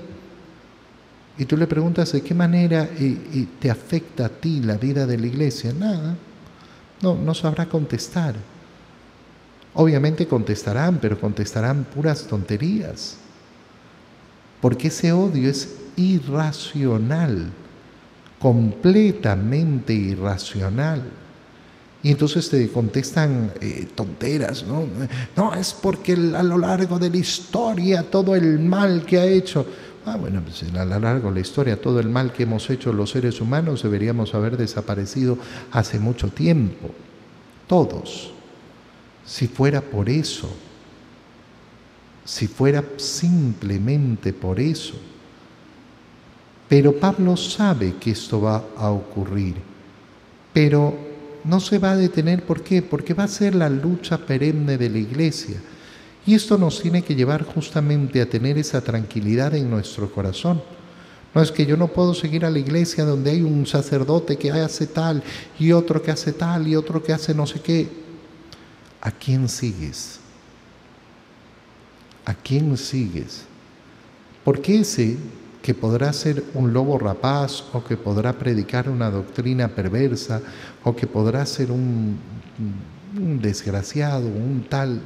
Y 1.35 1.45
tú 1.45 1.57
le 1.57 1.65
preguntas 1.65 2.11
de 2.11 2.21
qué 2.21 2.35
manera 2.35 2.87
te 3.59 3.71
afecta 3.71 4.27
a 4.27 4.29
ti 4.29 4.61
la 4.61 4.77
vida 4.77 5.07
de 5.07 5.17
la 5.17 5.25
iglesia. 5.25 5.73
Nada. 5.73 6.15
No, 7.01 7.15
no 7.15 7.33
sabrá 7.33 7.65
contestar. 7.67 8.35
Obviamente 9.73 10.27
contestarán, 10.27 10.99
pero 11.01 11.19
contestarán 11.19 11.85
puras 11.85 12.27
tonterías. 12.27 13.17
Porque 14.63 14.87
ese 14.87 15.11
odio 15.11 15.49
es 15.49 15.75
irracional, 15.97 17.51
completamente 18.39 19.91
irracional. 19.91 21.03
Y 22.01 22.11
entonces 22.11 22.49
te 22.49 22.69
contestan 22.69 23.51
eh, 23.59 23.89
tonteras, 23.93 24.63
¿no? 24.63 24.85
No, 25.35 25.53
es 25.53 25.73
porque 25.73 26.13
a 26.13 26.43
lo 26.43 26.57
largo 26.57 26.97
de 26.97 27.09
la 27.09 27.17
historia 27.17 28.03
todo 28.03 28.37
el 28.37 28.57
mal 28.59 29.05
que 29.05 29.19
ha 29.19 29.25
hecho. 29.25 29.65
Ah, 30.05 30.15
bueno, 30.15 30.41
pues 30.41 30.63
a 30.73 30.85
lo 30.85 30.97
largo 30.97 31.27
de 31.27 31.35
la 31.35 31.41
historia 31.41 31.81
todo 31.81 31.99
el 31.99 32.07
mal 32.07 32.31
que 32.31 32.43
hemos 32.43 32.69
hecho 32.69 32.93
los 32.93 33.09
seres 33.09 33.41
humanos 33.41 33.83
deberíamos 33.83 34.33
haber 34.33 34.55
desaparecido 34.55 35.37
hace 35.73 35.99
mucho 35.99 36.29
tiempo. 36.29 36.89
Todos. 37.67 38.31
Si 39.25 39.49
fuera 39.49 39.81
por 39.81 40.09
eso, 40.09 40.47
si 42.25 42.47
fuera 42.47 42.83
simplemente 42.97 44.33
por 44.33 44.59
eso. 44.59 44.95
Pero 46.69 46.97
Pablo 46.97 47.37
sabe 47.37 47.95
que 47.99 48.11
esto 48.11 48.41
va 48.41 48.63
a 48.77 48.89
ocurrir, 48.89 49.55
pero 50.53 50.95
no 51.43 51.59
se 51.59 51.77
va 51.77 51.91
a 51.91 51.97
detener. 51.97 52.45
¿Por 52.45 52.63
qué? 52.63 52.81
Porque 52.81 53.13
va 53.13 53.25
a 53.25 53.27
ser 53.27 53.55
la 53.55 53.69
lucha 53.69 54.17
perenne 54.17 54.77
de 54.77 54.89
la 54.89 54.97
iglesia. 54.97 55.57
Y 56.25 56.35
esto 56.35 56.57
nos 56.57 56.81
tiene 56.81 57.03
que 57.03 57.15
llevar 57.15 57.43
justamente 57.43 58.21
a 58.21 58.29
tener 58.29 58.57
esa 58.57 58.81
tranquilidad 58.81 59.53
en 59.55 59.69
nuestro 59.69 60.09
corazón. 60.09 60.61
No 61.35 61.41
es 61.41 61.51
que 61.51 61.65
yo 61.65 61.75
no 61.75 61.87
puedo 61.87 62.13
seguir 62.13 62.45
a 62.45 62.49
la 62.49 62.59
iglesia 62.59 63.03
donde 63.03 63.31
hay 63.31 63.41
un 63.41 63.65
sacerdote 63.65 64.37
que 64.37 64.51
hace 64.51 64.87
tal 64.87 65.21
y 65.59 65.71
otro 65.71 66.01
que 66.01 66.11
hace 66.11 66.31
tal 66.31 66.67
y 66.67 66.75
otro 66.75 67.03
que 67.03 67.11
hace 67.11 67.33
no 67.33 67.45
sé 67.45 67.59
qué. 67.59 67.89
¿A 69.01 69.11
quién 69.11 69.49
sigues? 69.49 70.19
¿A 72.25 72.33
quién 72.33 72.77
sigues? 72.77 73.45
Porque 74.43 74.79
ese 74.79 75.17
que 75.61 75.73
podrá 75.73 76.11
ser 76.11 76.43
un 76.53 76.73
lobo 76.73 76.99
rapaz 76.99 77.63
o 77.71 77.83
que 77.83 77.95
podrá 77.95 78.33
predicar 78.33 78.89
una 78.89 79.09
doctrina 79.09 79.69
perversa 79.69 80.41
o 80.83 80.93
que 80.93 81.07
podrá 81.07 81.45
ser 81.45 81.71
un, 81.71 82.17
desgraciado, 83.41 84.27
un 84.27 84.65
tal, 84.69 85.01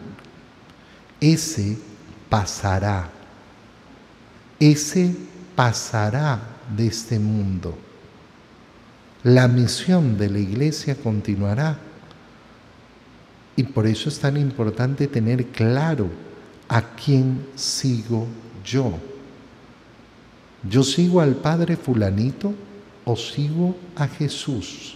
ese 1.21 1.77
pasará, 2.27 3.07
ese 4.59 5.15
pasará 5.55 6.39
de 6.75 6.87
este 6.87 7.19
mundo. 7.19 7.77
La 9.23 9.47
misión 9.47 10.17
de 10.17 10.29
la 10.29 10.39
iglesia 10.39 10.95
continuará. 10.95 11.77
Y 13.55 13.63
por 13.63 13.87
eso 13.87 14.09
es 14.09 14.19
tan 14.19 14.37
importante 14.37 15.07
tener 15.07 15.47
claro 15.47 16.09
a 16.67 16.81
quién 16.81 17.45
sigo 17.55 18.27
yo. 18.63 18.93
¿Yo 20.69 20.83
sigo 20.83 21.21
al 21.21 21.35
Padre 21.35 21.77
fulanito 21.77 22.53
o 23.05 23.15
sigo 23.15 23.75
a 23.95 24.07
Jesús? 24.07 24.95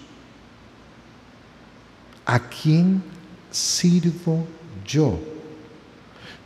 ¿A 2.25 2.39
quién 2.39 3.01
sirvo 3.49 4.45
yo? 4.85 5.19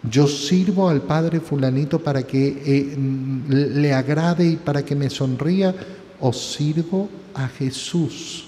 Yo 0.03 0.27
sirvo 0.27 0.89
al 0.89 1.01
Padre 1.01 1.39
fulanito 1.39 1.99
para 1.99 2.23
que 2.23 2.47
eh, 2.47 2.95
le 3.49 3.93
agrade 3.93 4.45
y 4.45 4.55
para 4.57 4.85
que 4.85 4.95
me 4.95 5.09
sonría 5.09 5.73
o 6.19 6.31
sirvo 6.31 7.09
a 7.33 7.47
Jesús. 7.47 8.45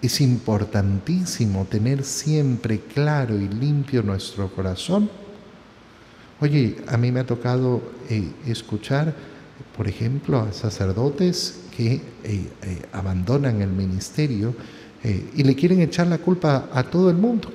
Es 0.00 0.20
importantísimo 0.20 1.64
tener 1.64 2.04
siempre 2.04 2.80
claro 2.80 3.36
y 3.36 3.48
limpio 3.48 4.02
nuestro 4.02 4.48
corazón 4.48 5.10
Oye, 6.40 6.76
a 6.86 6.96
mí 6.96 7.10
me 7.10 7.20
ha 7.20 7.26
tocado 7.26 7.82
eh, 8.08 8.30
escuchar, 8.46 9.12
por 9.76 9.88
ejemplo, 9.88 10.38
a 10.38 10.52
sacerdotes 10.52 11.62
que 11.76 11.94
eh, 11.94 12.00
eh, 12.22 12.82
abandonan 12.92 13.60
el 13.60 13.70
ministerio 13.70 14.54
y 15.00 15.44
le 15.44 15.54
quieren 15.54 15.80
echar 15.80 16.08
la 16.08 16.18
culpa 16.18 16.68
a 16.72 16.82
todo 16.82 17.08
el 17.08 17.16
mundo. 17.16 17.48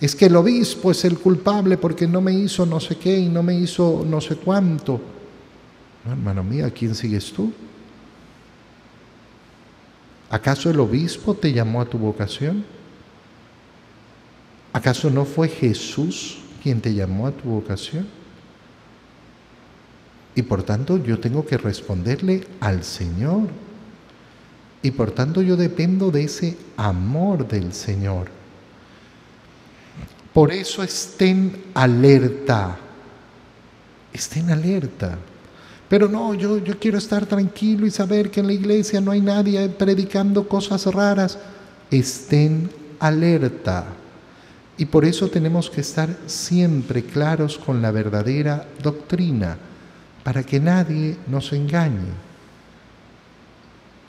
Es 0.00 0.14
que 0.14 0.26
el 0.26 0.36
obispo 0.36 0.92
es 0.92 1.04
el 1.04 1.18
culpable 1.18 1.76
porque 1.76 2.06
no 2.06 2.20
me 2.20 2.32
hizo 2.32 2.64
no 2.64 2.78
sé 2.78 2.96
qué 2.96 3.18
y 3.18 3.28
no 3.28 3.42
me 3.42 3.58
hizo 3.58 4.06
no 4.08 4.20
sé 4.20 4.36
cuánto. 4.36 5.00
hermano 6.08 6.44
mío, 6.44 6.64
¿a 6.64 6.70
quién 6.70 6.94
sigues 6.94 7.32
tú? 7.32 7.52
¿Acaso 10.30 10.70
el 10.70 10.80
obispo 10.80 11.34
te 11.34 11.52
llamó 11.52 11.80
a 11.80 11.86
tu 11.86 11.98
vocación? 11.98 12.64
¿Acaso 14.72 15.10
no 15.10 15.24
fue 15.24 15.48
Jesús 15.48 16.38
quien 16.62 16.80
te 16.80 16.94
llamó 16.94 17.26
a 17.26 17.32
tu 17.32 17.48
vocación. 17.48 18.06
Y 20.34 20.42
por 20.42 20.62
tanto 20.62 20.98
yo 20.98 21.18
tengo 21.18 21.44
que 21.44 21.58
responderle 21.58 22.46
al 22.60 22.84
Señor. 22.84 23.48
Y 24.82 24.92
por 24.92 25.10
tanto 25.10 25.42
yo 25.42 25.56
dependo 25.56 26.10
de 26.10 26.24
ese 26.24 26.56
amor 26.76 27.46
del 27.46 27.72
Señor. 27.72 28.28
Por 30.32 30.52
eso 30.52 30.82
estén 30.82 31.64
alerta. 31.74 32.78
Estén 34.12 34.50
alerta. 34.50 35.18
Pero 35.90 36.08
no, 36.08 36.34
yo, 36.34 36.58
yo 36.58 36.78
quiero 36.78 36.98
estar 36.98 37.26
tranquilo 37.26 37.84
y 37.84 37.90
saber 37.90 38.30
que 38.30 38.38
en 38.38 38.46
la 38.46 38.52
iglesia 38.52 39.00
no 39.00 39.10
hay 39.10 39.20
nadie 39.20 39.68
predicando 39.68 40.46
cosas 40.46 40.86
raras. 40.86 41.36
Estén 41.90 42.70
alerta. 43.00 43.86
Y 44.78 44.84
por 44.84 45.04
eso 45.04 45.28
tenemos 45.28 45.68
que 45.68 45.80
estar 45.80 46.16
siempre 46.26 47.02
claros 47.02 47.58
con 47.58 47.82
la 47.82 47.90
verdadera 47.90 48.68
doctrina, 48.80 49.58
para 50.22 50.44
que 50.44 50.60
nadie 50.60 51.16
nos 51.26 51.52
engañe. 51.52 52.12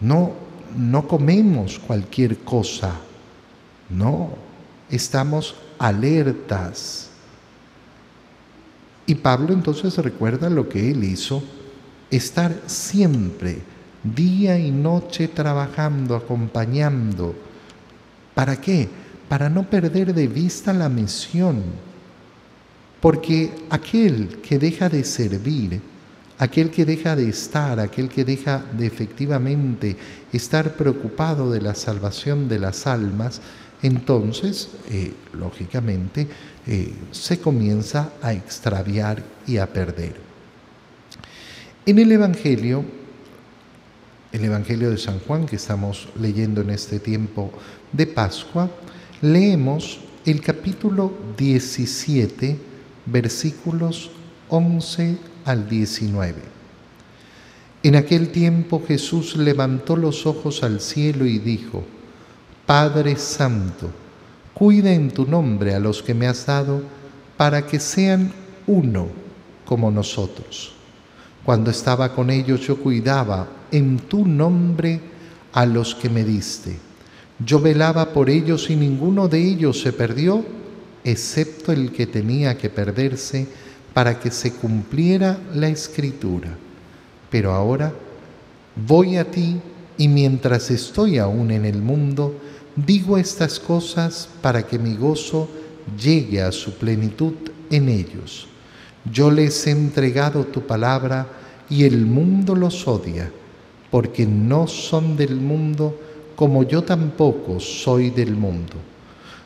No, 0.01 0.33
no 0.77 1.07
comemos 1.07 1.79
cualquier 1.79 2.37
cosa, 2.37 2.91
no, 3.89 4.35
estamos 4.91 5.55
alertas. 5.79 7.09
Y 9.07 9.15
Pablo 9.15 9.53
entonces 9.53 9.97
recuerda 9.97 10.47
lo 10.47 10.69
que 10.69 10.91
él 10.91 11.03
hizo, 11.03 11.43
estar 12.11 12.53
siempre, 12.67 13.59
día 14.03 14.59
y 14.59 14.69
noche 14.71 15.27
trabajando, 15.29 16.15
acompañando. 16.15 17.33
¿Para 18.35 18.59
qué? 18.59 18.87
para 19.31 19.49
no 19.49 19.63
perder 19.63 20.13
de 20.13 20.27
vista 20.27 20.73
la 20.73 20.89
misión. 20.89 21.63
Porque 22.99 23.49
aquel 23.69 24.41
que 24.41 24.59
deja 24.59 24.89
de 24.89 25.05
servir, 25.05 25.79
aquel 26.37 26.69
que 26.69 26.83
deja 26.83 27.15
de 27.15 27.29
estar, 27.29 27.79
aquel 27.79 28.09
que 28.09 28.25
deja 28.25 28.61
de 28.77 28.87
efectivamente 28.87 29.95
estar 30.33 30.75
preocupado 30.75 31.49
de 31.49 31.61
la 31.61 31.75
salvación 31.75 32.49
de 32.49 32.59
las 32.59 32.85
almas, 32.85 33.39
entonces, 33.81 34.67
eh, 34.89 35.13
lógicamente, 35.31 36.27
eh, 36.67 36.93
se 37.11 37.39
comienza 37.39 38.09
a 38.21 38.33
extraviar 38.33 39.23
y 39.47 39.59
a 39.59 39.71
perder. 39.71 40.30
En 41.83 41.97
el 41.97 42.11
Evangelio, 42.11 42.85
el 44.31 44.45
Evangelio 44.45 44.91
de 44.91 44.99
San 44.99 45.19
Juan 45.19 45.47
que 45.47 45.55
estamos 45.55 46.09
leyendo 46.19 46.61
en 46.61 46.69
este 46.69 46.99
tiempo 46.99 47.51
de 47.91 48.05
Pascua, 48.05 48.69
leemos 49.23 49.99
el 50.23 50.41
capítulo 50.41 51.11
17, 51.35 52.55
versículos 53.07 54.11
11 54.49 55.17
al 55.43 55.67
19. 55.67 56.35
En 57.81 57.95
aquel 57.95 58.29
tiempo 58.29 58.83
Jesús 58.87 59.35
levantó 59.35 59.95
los 59.95 60.27
ojos 60.27 60.61
al 60.61 60.81
cielo 60.81 61.25
y 61.25 61.39
dijo, 61.39 61.83
Padre 62.67 63.15
Santo, 63.15 63.89
cuida 64.53 64.93
en 64.93 65.09
tu 65.09 65.25
nombre 65.25 65.73
a 65.73 65.79
los 65.79 66.03
que 66.03 66.13
me 66.13 66.27
has 66.27 66.45
dado, 66.45 66.83
para 67.37 67.65
que 67.65 67.79
sean 67.79 68.31
uno 68.67 69.07
como 69.65 69.89
nosotros. 69.89 70.75
Cuando 71.45 71.71
estaba 71.71 72.13
con 72.13 72.29
ellos 72.29 72.61
yo 72.61 72.77
cuidaba 72.77 73.47
en 73.71 73.97
tu 73.97 74.25
nombre 74.25 74.99
a 75.53 75.65
los 75.65 75.95
que 75.95 76.09
me 76.09 76.23
diste 76.23 76.91
yo 77.45 77.59
velaba 77.59 78.13
por 78.13 78.29
ellos 78.29 78.69
y 78.69 78.75
ninguno 78.75 79.27
de 79.27 79.43
ellos 79.43 79.81
se 79.81 79.93
perdió, 79.93 80.45
excepto 81.03 81.71
el 81.71 81.91
que 81.91 82.05
tenía 82.05 82.57
que 82.57 82.69
perderse 82.69 83.47
para 83.93 84.19
que 84.19 84.31
se 84.31 84.53
cumpliera 84.53 85.39
la 85.53 85.67
escritura. 85.67 86.55
Pero 87.29 87.51
ahora 87.53 87.93
voy 88.87 89.17
a 89.17 89.29
ti 89.29 89.59
y 89.97 90.07
mientras 90.07 90.69
estoy 90.69 91.17
aún 91.17 91.51
en 91.51 91.65
el 91.65 91.81
mundo, 91.81 92.35
digo 92.75 93.17
estas 93.17 93.59
cosas 93.59 94.29
para 94.41 94.65
que 94.65 94.77
mi 94.77 94.95
gozo 94.95 95.49
llegue 96.01 96.41
a 96.41 96.51
su 96.51 96.73
plenitud 96.75 97.33
en 97.69 97.89
ellos. 97.89 98.47
Yo 99.09 99.31
les 99.31 99.65
he 99.65 99.71
entregado 99.71 100.45
tu 100.45 100.61
palabra 100.61 101.27
y 101.69 101.85
el 101.85 102.05
mundo 102.05 102.55
los 102.55 102.87
odia, 102.87 103.31
porque 103.89 104.25
no 104.25 104.67
son 104.67 105.17
del 105.17 105.35
mundo 105.35 105.99
como 106.35 106.63
yo 106.63 106.83
tampoco 106.83 107.59
soy 107.59 108.09
del 108.09 108.35
mundo. 108.35 108.75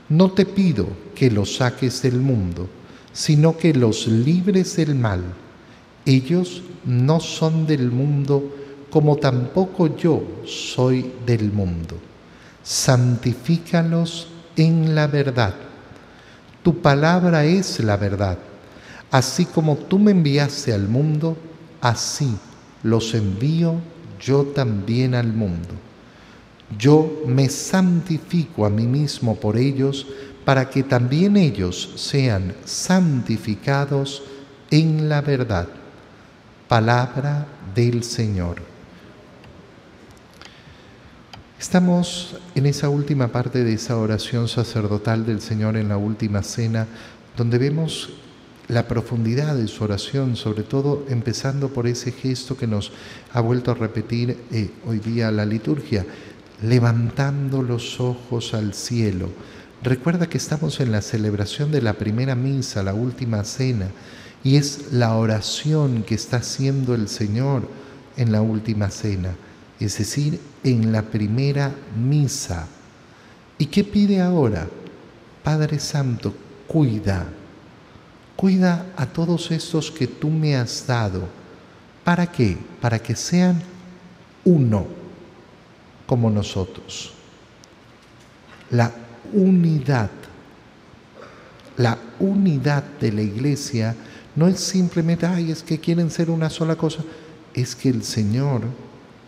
No 0.09 0.31
te 0.31 0.45
pido 0.45 0.87
que 1.15 1.31
los 1.31 1.55
saques 1.55 2.01
del 2.01 2.19
mundo, 2.19 2.67
sino 3.13 3.57
que 3.57 3.73
los 3.73 4.07
libres 4.07 4.75
del 4.75 4.95
mal. 4.95 5.21
Ellos 6.05 6.61
no 6.85 7.19
son 7.19 7.65
del 7.65 7.91
mundo 7.91 8.55
como 8.91 9.17
tampoco 9.17 9.97
yo 9.97 10.23
soy 10.45 11.11
del 11.25 11.51
mundo. 11.51 11.95
Santifícalos 12.63 14.27
en 14.55 14.95
la 14.95 15.07
verdad. 15.07 15.55
Tu 16.63 16.81
palabra 16.81 17.45
es 17.45 17.79
la 17.79 17.97
verdad. 17.97 18.37
Así 19.15 19.45
como 19.45 19.77
tú 19.77 19.97
me 19.97 20.11
enviaste 20.11 20.73
al 20.73 20.89
mundo, 20.89 21.37
así 21.79 22.35
los 22.83 23.13
envío 23.13 23.75
yo 24.19 24.43
también 24.47 25.15
al 25.15 25.31
mundo. 25.31 25.69
Yo 26.77 27.23
me 27.25 27.47
santifico 27.47 28.65
a 28.65 28.69
mí 28.69 28.85
mismo 28.85 29.37
por 29.37 29.55
ellos, 29.55 30.05
para 30.43 30.69
que 30.69 30.83
también 30.83 31.37
ellos 31.37 31.93
sean 31.95 32.55
santificados 32.65 34.21
en 34.69 35.07
la 35.07 35.21
verdad. 35.21 35.69
Palabra 36.67 37.47
del 37.73 38.03
Señor. 38.03 38.57
Estamos 41.57 42.35
en 42.53 42.65
esa 42.65 42.89
última 42.89 43.29
parte 43.29 43.63
de 43.63 43.75
esa 43.75 43.95
oración 43.95 44.49
sacerdotal 44.49 45.25
del 45.25 45.39
Señor 45.39 45.77
en 45.77 45.87
la 45.87 45.95
última 45.95 46.43
cena, 46.43 46.85
donde 47.37 47.57
vemos 47.57 48.09
la 48.67 48.87
profundidad 48.87 49.55
de 49.55 49.67
su 49.67 49.83
oración, 49.83 50.35
sobre 50.35 50.63
todo 50.63 51.05
empezando 51.09 51.69
por 51.69 51.87
ese 51.87 52.11
gesto 52.11 52.57
que 52.57 52.67
nos 52.67 52.91
ha 53.33 53.41
vuelto 53.41 53.71
a 53.71 53.75
repetir 53.75 54.37
eh, 54.51 54.71
hoy 54.85 54.99
día 54.99 55.31
la 55.31 55.45
liturgia, 55.45 56.05
levantando 56.61 57.61
los 57.61 57.99
ojos 57.99 58.53
al 58.53 58.73
cielo. 58.73 59.29
Recuerda 59.83 60.27
que 60.27 60.37
estamos 60.37 60.79
en 60.79 60.91
la 60.91 61.01
celebración 61.01 61.71
de 61.71 61.81
la 61.81 61.93
primera 61.93 62.35
misa, 62.35 62.81
la 62.81 62.93
última 62.93 63.43
cena, 63.43 63.89
y 64.43 64.55
es 64.55 64.91
la 64.91 65.15
oración 65.15 66.03
que 66.03 66.15
está 66.15 66.37
haciendo 66.37 66.95
el 66.95 67.07
Señor 67.07 67.67
en 68.17 68.31
la 68.31 68.41
última 68.41 68.89
cena 68.89 69.35
es 69.79 69.97
decir, 69.97 70.39
en 70.63 70.91
la 70.91 71.01
primera 71.01 71.73
misa. 71.97 72.67
¿Y 73.57 73.65
qué 73.67 73.83
pide 73.83 74.21
ahora? 74.21 74.67
Padre 75.43 75.79
Santo, 75.79 76.33
cuida, 76.67 77.27
cuida 78.35 78.85
a 78.95 79.05
todos 79.05 79.51
estos 79.51 79.91
que 79.91 80.07
tú 80.07 80.29
me 80.29 80.55
has 80.55 80.85
dado. 80.85 81.27
¿Para 82.03 82.31
qué? 82.31 82.57
Para 82.81 82.99
que 82.99 83.15
sean 83.15 83.61
uno 84.43 84.85
como 86.05 86.29
nosotros. 86.29 87.13
La 88.69 88.91
unidad, 89.33 90.11
la 91.77 91.97
unidad 92.19 92.83
de 92.99 93.11
la 93.11 93.21
iglesia 93.21 93.95
no 94.35 94.47
es 94.47 94.59
simplemente, 94.59 95.25
ay, 95.25 95.51
es 95.51 95.63
que 95.63 95.79
quieren 95.79 96.11
ser 96.11 96.29
una 96.29 96.49
sola 96.49 96.75
cosa, 96.75 97.03
es 97.53 97.75
que 97.75 97.89
el 97.89 98.03
Señor 98.03 98.61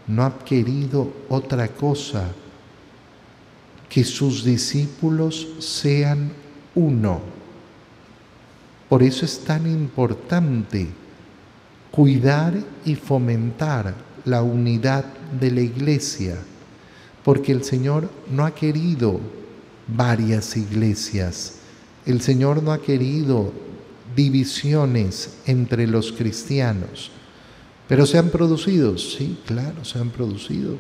no 0.06 0.24
ha 0.24 0.40
querido 0.40 1.12
otra 1.30 1.68
cosa 1.70 2.30
que 3.90 4.04
sus 4.04 4.44
discípulos 4.44 5.48
sean 5.60 6.32
uno. 6.76 7.37
Por 8.90 9.04
eso 9.04 9.26
es 9.26 9.40
tan 9.40 9.68
importante 9.68 10.88
cuidar 11.92 12.54
y 12.86 12.96
fomentar 12.96 13.96
la 14.26 14.44
unidad 14.44 15.06
de 15.40 15.52
la 15.52 15.62
iglesia, 15.62 16.38
porque 17.24 17.52
el 17.52 17.64
Señor 17.64 18.10
no 18.30 18.46
ha 18.46 18.54
querido 18.54 19.20
varias 19.88 20.56
iglesias, 20.56 21.56
el 22.06 22.22
Señor 22.22 22.64
no 22.64 22.72
ha 22.72 22.82
querido 22.82 23.52
divisiones 24.16 25.38
entre 25.46 25.88
los 25.88 26.12
cristianos. 26.12 27.12
Pero 27.88 28.06
se 28.06 28.18
han 28.18 28.30
producido, 28.30 28.98
sí, 28.98 29.38
claro, 29.46 29.86
se 29.86 30.00
han 30.00 30.10
producido. 30.10 30.78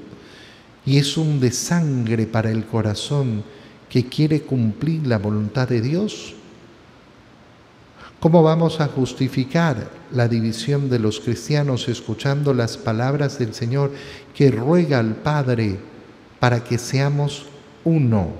Y 0.85 0.97
es 0.97 1.17
un 1.17 1.39
desangre 1.39 2.25
para 2.25 2.51
el 2.51 2.65
corazón 2.65 3.43
que 3.89 4.05
quiere 4.05 4.41
cumplir 4.41 5.07
la 5.07 5.17
voluntad 5.17 5.67
de 5.67 5.81
Dios. 5.81 6.35
¿Cómo 8.19 8.41
vamos 8.43 8.81
a 8.81 8.87
justificar 8.87 9.89
la 10.11 10.27
división 10.27 10.89
de 10.89 10.99
los 10.99 11.19
cristianos 11.19 11.87
escuchando 11.87 12.53
las 12.53 12.77
palabras 12.77 13.37
del 13.37 13.53
Señor 13.53 13.91
que 14.33 14.49
ruega 14.49 14.99
al 14.99 15.15
Padre 15.15 15.77
para 16.39 16.63
que 16.63 16.77
seamos 16.77 17.45
uno, 17.83 18.31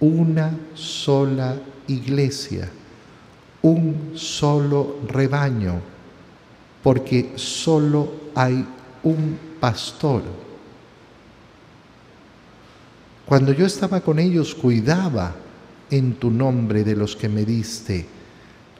una 0.00 0.56
sola 0.74 1.56
iglesia, 1.86 2.70
un 3.62 4.12
solo 4.14 4.98
rebaño? 5.08 5.94
porque 6.84 7.32
solo 7.36 8.12
hay 8.34 8.62
un 9.02 9.38
pastor. 9.58 10.22
Cuando 13.24 13.54
yo 13.54 13.64
estaba 13.64 14.02
con 14.02 14.18
ellos, 14.18 14.54
cuidaba 14.54 15.34
en 15.90 16.12
tu 16.16 16.30
nombre 16.30 16.84
de 16.84 16.94
los 16.94 17.16
que 17.16 17.30
me 17.30 17.46
diste. 17.46 18.06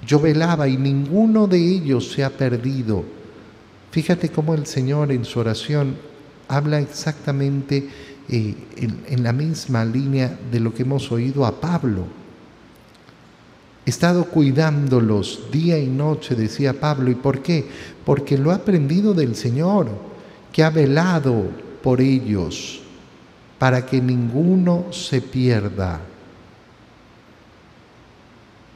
Yo 0.07 0.21
velaba 0.21 0.69
y 0.69 0.77
ninguno 0.77 1.47
de 1.47 1.59
ellos 1.59 2.13
se 2.13 2.25
ha 2.25 2.31
perdido. 2.31 3.05
Fíjate 3.91 4.29
cómo 4.29 4.55
el 4.55 4.67
Señor 4.67 5.13
en 5.13 5.25
su 5.25 5.41
oración 5.41 5.97
habla 6.49 6.81
exactamente 6.81 7.89
eh, 8.29 8.55
en 8.77 9.23
la 9.23 9.33
misma 9.33 9.85
línea 9.85 10.39
de 10.51 10.61
lo 10.61 10.75
que 10.75 10.83
hemos 10.83 11.11
oído 11.13 11.47
a 11.47 11.61
Pablo. 11.61 12.07
He 13.87 13.91
estado 13.91 14.25
cuidándolos 14.25 15.51
día 15.53 15.79
y 15.79 15.89
noche, 15.89 16.35
decía 16.35 16.81
Pablo. 16.81 17.11
¿Y 17.11 17.15
por 17.15 17.43
qué? 17.43 17.67
Porque 18.05 18.39
lo 18.39 18.51
ha 18.51 18.57
aprendido 18.57 19.13
del 19.13 19.37
Señor, 19.37 19.89
que 20.53 20.65
ha 20.65 20.71
velado 20.71 21.45
por 21.83 22.01
ellos, 22.01 22.81
para 23.59 23.85
que 23.85 24.01
ninguno 24.01 24.87
se 24.91 25.21
pierda. 25.21 26.01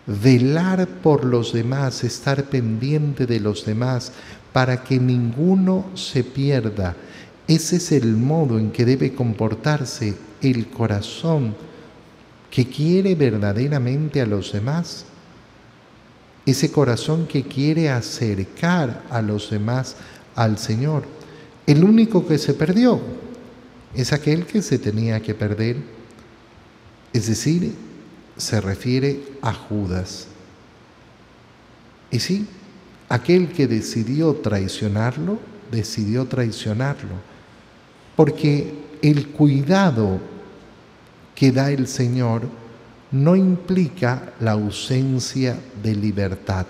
Velar 0.09 0.89
por 0.89 1.25
los 1.25 1.53
demás, 1.53 2.03
estar 2.03 2.45
pendiente 2.45 3.27
de 3.27 3.41
los 3.41 3.65
demás, 3.67 4.13
para 4.53 4.83
que 4.83 4.99
ninguno 4.99 5.87
se 5.95 6.25
pierda. 6.25 6.97
Ese 7.47 7.77
es 7.77 7.93
el 7.93 8.17
modo 8.17 8.59
en 8.59 8.71
que 8.71 8.85
debe 8.85 9.15
comportarse 9.15 10.17
el 10.43 10.69
corazón 10.69 11.55
que 12.51 12.67
quiere 12.67 13.15
verdaderamente 13.15 14.21
a 14.21 14.27
los 14.27 14.53
demás, 14.53 15.05
ese 16.47 16.73
corazón 16.73 17.27
que 17.27 17.43
quiere 17.43 17.91
acercar 17.91 19.03
a 19.11 19.21
los 19.21 19.51
demás 19.51 19.97
al 20.35 20.57
Señor. 20.57 21.05
El 21.67 21.85
único 21.85 22.27
que 22.27 22.39
se 22.39 22.55
perdió 22.55 23.01
es 23.95 24.13
aquel 24.15 24.47
que 24.47 24.63
se 24.63 24.79
tenía 24.79 25.21
que 25.21 25.35
perder, 25.35 25.77
es 27.13 27.27
decir, 27.27 27.75
se 28.39 28.61
refiere 28.61 29.21
a 29.43 29.53
Judas. 29.53 30.29
Y 32.11 32.21
sí, 32.21 32.47
aquel 33.09 33.53
que 33.53 33.67
decidió 33.67 34.35
traicionarlo, 34.35 35.39
decidió 35.71 36.25
traicionarlo, 36.25 37.17
porque 38.17 38.73
el 39.03 39.29
cuidado 39.29 40.19
que 41.35 41.53
da 41.53 41.71
el 41.71 41.87
Señor 41.87 42.49
no 43.11 43.37
implica 43.37 44.33
la 44.41 44.53
ausencia 44.53 45.59
de 45.83 45.95
libertad. 45.95 46.67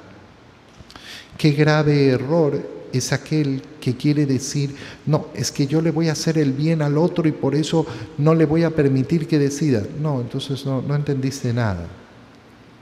Qué 1.36 1.52
grave 1.52 2.08
error 2.08 2.77
es 2.92 3.12
aquel 3.12 3.62
que 3.80 3.96
quiere 3.96 4.26
decir, 4.26 4.74
no, 5.06 5.26
es 5.34 5.52
que 5.52 5.66
yo 5.66 5.80
le 5.80 5.90
voy 5.90 6.08
a 6.08 6.12
hacer 6.12 6.38
el 6.38 6.52
bien 6.52 6.82
al 6.82 6.98
otro 6.98 7.28
y 7.28 7.32
por 7.32 7.54
eso 7.54 7.86
no 8.18 8.34
le 8.34 8.46
voy 8.46 8.64
a 8.64 8.70
permitir 8.70 9.26
que 9.26 9.38
decida. 9.38 9.82
No, 10.00 10.20
entonces 10.20 10.64
no, 10.64 10.82
no 10.82 10.94
entendiste 10.94 11.52
nada. 11.52 11.86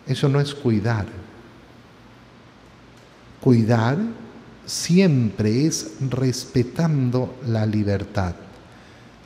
Eso 0.07 0.29
no 0.29 0.41
es 0.41 0.55
cuidar. 0.55 1.07
Cuidar 3.41 3.99
siempre 4.65 5.67
es 5.67 5.93
respetando 6.11 7.37
la 7.47 7.65
libertad. 7.67 8.35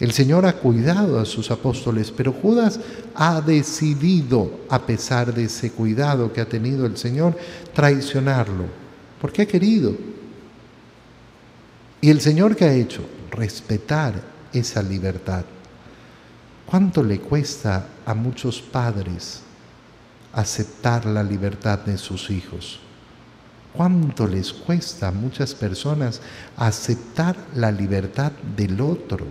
El 0.00 0.12
Señor 0.12 0.46
ha 0.46 0.54
cuidado 0.54 1.20
a 1.20 1.26
sus 1.26 1.50
apóstoles, 1.50 2.10
pero 2.10 2.32
Judas 2.32 2.80
ha 3.14 3.42
decidido, 3.42 4.60
a 4.70 4.80
pesar 4.86 5.34
de 5.34 5.44
ese 5.44 5.72
cuidado 5.72 6.32
que 6.32 6.40
ha 6.40 6.48
tenido 6.48 6.86
el 6.86 6.96
Señor, 6.96 7.36
traicionarlo. 7.74 8.64
Porque 9.20 9.42
ha 9.42 9.46
querido. 9.46 9.94
¿Y 12.00 12.10
el 12.10 12.20
Señor 12.20 12.56
qué 12.56 12.64
ha 12.64 12.72
hecho? 12.72 13.04
Respetar 13.30 14.14
esa 14.52 14.82
libertad. 14.82 15.44
¿Cuánto 16.66 17.02
le 17.02 17.20
cuesta 17.20 17.86
a 18.06 18.14
muchos 18.14 18.60
padres 18.60 19.42
aceptar 20.32 21.04
la 21.04 21.22
libertad 21.22 21.80
de 21.80 21.98
sus 21.98 22.30
hijos? 22.30 22.80
¿Cuánto 23.72 24.26
les 24.26 24.52
cuesta 24.52 25.08
a 25.08 25.12
muchas 25.12 25.54
personas 25.54 26.20
aceptar 26.56 27.36
la 27.54 27.70
libertad 27.70 28.32
del 28.56 28.80
otro? 28.80 29.26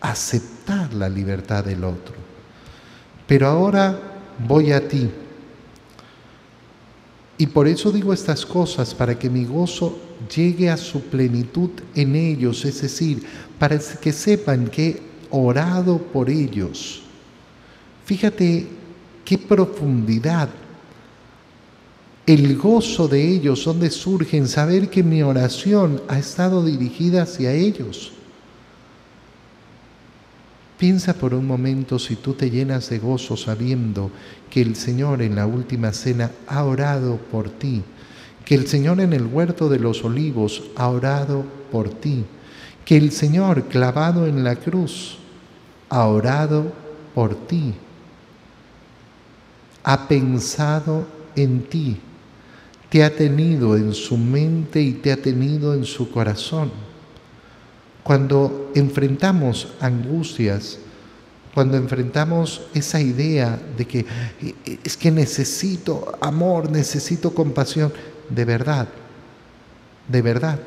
Aceptar 0.00 0.92
la 0.92 1.08
libertad 1.08 1.64
del 1.64 1.82
otro. 1.84 2.14
Pero 3.26 3.48
ahora 3.48 3.98
voy 4.46 4.72
a 4.72 4.86
ti. 4.86 5.10
Y 7.38 7.46
por 7.46 7.68
eso 7.68 7.92
digo 7.92 8.12
estas 8.12 8.44
cosas, 8.44 8.94
para 8.94 9.16
que 9.16 9.30
mi 9.30 9.44
gozo 9.44 9.96
llegue 10.34 10.68
a 10.68 10.76
su 10.76 11.02
plenitud 11.02 11.70
en 11.94 12.16
ellos, 12.16 12.64
es 12.64 12.82
decir, 12.82 13.22
para 13.58 13.78
que 13.78 14.12
sepan 14.12 14.66
que 14.66 14.88
he 14.88 15.02
orado 15.30 15.98
por 15.98 16.28
ellos. 16.28 17.02
Fíjate 18.04 18.66
qué 19.24 19.38
profundidad 19.38 20.48
el 22.26 22.58
gozo 22.58 23.08
de 23.08 23.26
ellos, 23.26 23.64
donde 23.64 23.88
surge 23.88 24.36
en 24.36 24.48
saber 24.48 24.90
que 24.90 25.02
mi 25.02 25.22
oración 25.22 26.02
ha 26.08 26.18
estado 26.18 26.62
dirigida 26.62 27.22
hacia 27.22 27.52
ellos. 27.52 28.12
Piensa 30.78 31.14
por 31.14 31.34
un 31.34 31.46
momento 31.46 31.98
si 31.98 32.16
tú 32.16 32.34
te 32.34 32.50
llenas 32.50 32.88
de 32.88 32.98
gozo 32.98 33.36
sabiendo 33.36 34.10
que 34.48 34.62
el 34.62 34.76
Señor 34.76 35.22
en 35.22 35.34
la 35.34 35.46
última 35.46 35.92
cena 35.92 36.30
ha 36.46 36.64
orado 36.64 37.16
por 37.16 37.50
ti, 37.50 37.82
que 38.44 38.54
el 38.54 38.68
Señor 38.68 39.00
en 39.00 39.12
el 39.12 39.26
huerto 39.26 39.68
de 39.68 39.80
los 39.80 40.04
olivos 40.04 40.62
ha 40.76 40.88
orado 40.88 41.44
por 41.72 41.90
ti, 41.90 42.24
que 42.84 42.96
el 42.96 43.10
Señor 43.10 43.64
clavado 43.64 44.26
en 44.26 44.44
la 44.44 44.56
cruz 44.56 45.18
ha 45.88 46.06
orado 46.06 46.72
por 47.14 47.34
ti, 47.46 47.74
ha 49.82 50.06
pensado 50.06 51.06
en 51.34 51.64
ti 51.64 52.00
te 52.88 53.04
ha 53.04 53.14
tenido 53.14 53.76
en 53.76 53.92
su 53.92 54.16
mente 54.16 54.80
y 54.80 54.92
te 54.92 55.12
ha 55.12 55.16
tenido 55.16 55.74
en 55.74 55.84
su 55.84 56.10
corazón. 56.10 56.70
Cuando 58.08 58.72
enfrentamos 58.74 59.68
angustias, 59.80 60.78
cuando 61.52 61.76
enfrentamos 61.76 62.62
esa 62.72 63.02
idea 63.02 63.60
de 63.76 63.86
que 63.86 64.06
es 64.82 64.96
que 64.96 65.10
necesito 65.10 66.16
amor, 66.22 66.70
necesito 66.70 67.34
compasión, 67.34 67.92
de 68.30 68.46
verdad, 68.46 68.88
de 70.08 70.22
verdad, 70.22 70.58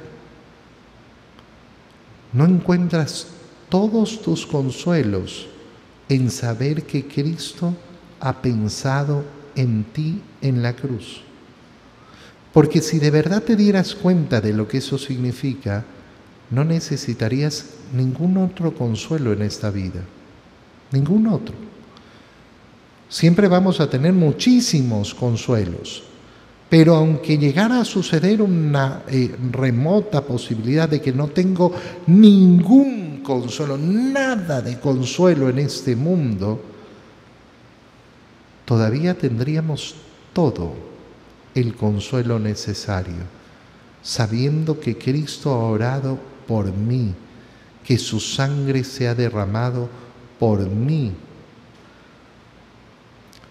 no 2.32 2.46
encuentras 2.46 3.26
todos 3.70 4.22
tus 4.22 4.46
consuelos 4.46 5.48
en 6.10 6.30
saber 6.30 6.84
que 6.84 7.08
Cristo 7.08 7.74
ha 8.20 8.40
pensado 8.40 9.24
en 9.56 9.84
ti 9.86 10.22
en 10.44 10.62
la 10.62 10.76
cruz. 10.76 11.24
Porque 12.54 12.84
si 12.84 13.00
de 13.00 13.10
verdad 13.10 13.42
te 13.42 13.56
dieras 13.56 13.96
cuenta 13.96 14.42
de 14.42 14.54
lo 14.54 14.68
que 14.68 14.78
eso 14.78 15.00
significa, 15.00 15.84
no 16.52 16.66
necesitarías 16.66 17.66
ningún 17.94 18.38
otro 18.38 18.76
consuelo 18.76 19.32
en 19.34 19.42
esta 19.42 19.72
vida. 19.72 20.02
Ningún 20.92 21.28
otro. 21.28 21.56
Siempre 23.08 23.48
vamos 23.48 23.80
a 23.80 23.90
tener 23.90 24.14
muchísimos 24.14 25.16
consuelos. 25.16 26.04
Pero 26.70 26.96
aunque 26.96 27.38
llegara 27.38 27.82
a 27.82 27.86
suceder 27.86 28.42
una 28.42 29.04
eh, 29.10 29.36
remota 29.52 30.22
posibilidad 30.22 30.88
de 30.88 31.02
que 31.02 31.12
no 31.12 31.28
tengo 31.28 31.74
ningún 32.08 33.22
consuelo, 33.24 33.78
nada 33.78 34.62
de 34.62 34.80
consuelo 34.80 35.50
en 35.50 35.60
este 35.60 35.96
mundo, 35.98 36.62
todavía 38.64 39.18
tendríamos 39.18 39.96
todo 40.32 40.74
el 41.56 41.76
consuelo 41.76 42.40
necesario, 42.40 43.24
sabiendo 44.02 44.80
que 44.80 44.98
Cristo 44.98 45.52
ha 45.52 45.66
orado 45.66 46.31
por 46.52 46.70
mí, 46.74 47.14
que 47.82 47.98
su 47.98 48.20
sangre 48.20 48.84
se 48.84 49.08
ha 49.08 49.16
derramado 49.16 49.88
por 50.38 50.70
mí. 50.70 51.14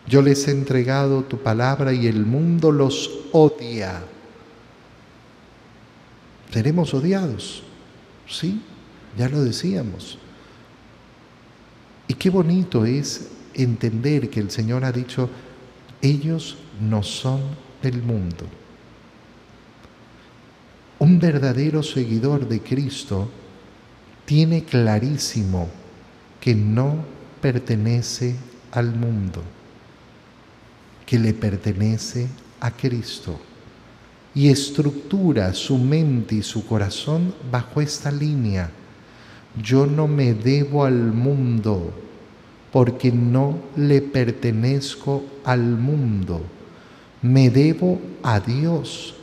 Yo 0.07 0.21
les 0.21 0.47
he 0.47 0.51
entregado 0.51 1.23
tu 1.23 1.39
palabra 1.39 1.95
y 1.95 2.07
el 2.09 2.27
mundo 2.27 2.71
los 2.71 3.11
odia. 3.33 4.03
Seremos 6.53 6.93
odiados, 6.93 7.63
¿sí? 8.29 8.61
Ya 9.17 9.31
lo 9.31 9.43
decíamos. 9.43 10.19
Y 12.07 12.13
qué 12.13 12.29
bonito 12.29 12.85
es 12.85 13.31
entender 13.55 14.29
que 14.29 14.41
el 14.41 14.51
Señor 14.51 14.85
ha 14.85 14.93
dicho, 14.93 15.31
ellos 16.03 16.59
no 16.83 17.03
son 17.03 17.41
del 17.83 18.03
mundo. 18.03 18.45
Un 21.01 21.19
verdadero 21.19 21.83
seguidor 21.83 22.47
de 22.47 22.61
Cristo 22.61 23.29
tiene 24.25 24.63
clarísimo 24.63 25.69
que 26.41 26.55
no 26.55 26.95
pertenece 27.41 28.37
al 28.71 28.95
mundo, 28.95 29.43
que 31.05 31.19
le 31.19 31.35
pertenece 31.35 32.29
a 32.61 32.71
Cristo 32.71 33.41
y 34.33 34.49
estructura 34.49 35.53
su 35.55 35.77
mente 35.79 36.37
y 36.37 36.43
su 36.43 36.65
corazón 36.65 37.35
bajo 37.51 37.81
esta 37.81 38.13
línea. 38.13 38.71
Yo 39.61 39.87
no 39.87 40.07
me 40.07 40.35
debo 40.35 40.85
al 40.85 41.13
mundo 41.13 41.93
porque 42.71 43.11
no 43.11 43.59
le 43.75 44.01
pertenezco 44.01 45.25
al 45.45 45.61
mundo 45.61 46.41
me 47.23 47.51
debo 47.51 48.01
a 48.23 48.41
Dios 48.41 49.15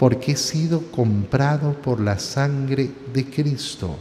porque 0.00 0.32
he 0.32 0.36
sido 0.36 0.80
comprado 0.90 1.74
por 1.74 2.00
la 2.00 2.18
sangre 2.18 2.88
de 3.12 3.26
Cristo. 3.26 3.98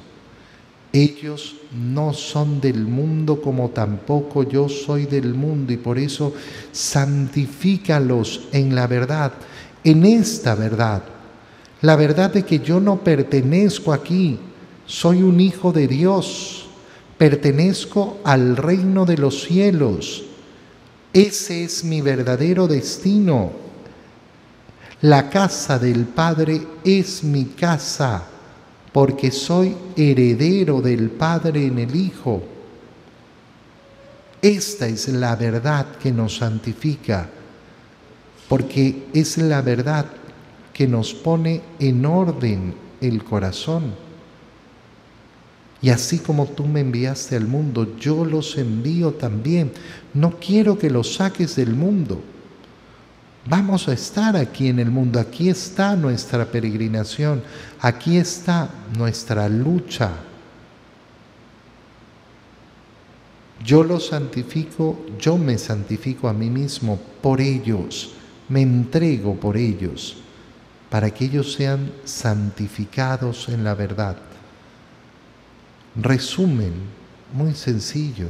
Ellos 0.93 1.57
no 1.73 2.13
son 2.13 2.61
del 2.61 2.85
mundo 2.85 3.41
como 3.41 3.71
tampoco 3.71 4.43
yo 4.43 4.69
soy 4.69 5.07
del 5.07 5.33
mundo 5.33 5.73
y 5.73 5.77
por 5.77 5.99
eso 5.99 6.33
santifícalos 6.71 8.47
en 8.53 8.73
la 8.73 8.87
verdad, 8.87 9.33
en 9.83 10.05
esta 10.05 10.55
verdad. 10.55 11.03
La 11.81 11.97
verdad 11.97 12.31
de 12.31 12.43
que 12.43 12.59
yo 12.59 12.79
no 12.79 13.03
pertenezco 13.03 13.91
aquí, 13.91 14.39
soy 14.85 15.21
un 15.21 15.41
hijo 15.41 15.73
de 15.73 15.89
Dios, 15.89 16.67
pertenezco 17.17 18.19
al 18.23 18.55
reino 18.55 19.05
de 19.05 19.17
los 19.17 19.43
cielos 19.43 20.23
ese 21.13 21.63
es 21.63 21.83
mi 21.83 22.01
verdadero 22.01 22.67
destino. 22.67 23.51
La 25.01 25.29
casa 25.29 25.79
del 25.79 26.03
Padre 26.03 26.61
es 26.83 27.23
mi 27.23 27.45
casa, 27.45 28.21
porque 28.91 29.31
soy 29.31 29.73
heredero 29.95 30.81
del 30.81 31.09
Padre 31.09 31.67
en 31.67 31.79
el 31.79 31.95
Hijo. 31.95 32.43
Esta 34.41 34.87
es 34.87 35.07
la 35.07 35.37
verdad 35.37 35.85
que 36.01 36.11
nos 36.11 36.37
santifica, 36.37 37.29
porque 38.49 39.07
es 39.13 39.37
la 39.37 39.61
verdad 39.61 40.05
que 40.73 40.85
nos 40.85 41.13
pone 41.13 41.61
en 41.79 42.05
orden 42.05 42.73
el 42.99 43.23
corazón. 43.23 43.93
Y 45.81 45.91
así 45.91 46.19
como 46.19 46.45
tú 46.45 46.65
me 46.65 46.81
enviaste 46.81 47.37
al 47.37 47.47
mundo, 47.47 47.95
yo 47.97 48.25
los 48.25 48.57
envío 48.57 49.13
también. 49.13 49.71
No 50.13 50.37
quiero 50.41 50.77
que 50.77 50.89
los 50.89 51.15
saques 51.15 51.55
del 51.55 51.73
mundo. 51.73 52.21
Vamos 53.49 53.87
a 53.87 53.93
estar 53.93 54.37
aquí 54.37 54.67
en 54.67 54.79
el 54.79 54.91
mundo. 54.91 55.19
Aquí 55.19 55.49
está 55.49 55.95
nuestra 55.95 56.45
peregrinación. 56.45 57.41
Aquí 57.81 58.17
está 58.17 58.69
nuestra 58.95 59.49
lucha. 59.49 60.11
Yo 63.65 63.83
los 63.83 64.07
santifico, 64.07 65.05
yo 65.19 65.37
me 65.37 65.57
santifico 65.57 66.29
a 66.29 66.33
mí 66.33 66.49
mismo 66.49 66.99
por 67.21 67.41
ellos. 67.41 68.13
Me 68.47 68.61
entrego 68.61 69.35
por 69.35 69.57
ellos 69.57 70.17
para 70.89 71.11
que 71.11 71.25
ellos 71.25 71.53
sean 71.53 71.91
santificados 72.05 73.49
en 73.49 73.63
la 73.63 73.75
verdad 73.75 74.15
resumen 75.95 76.73
muy 77.33 77.53
sencillo. 77.53 78.27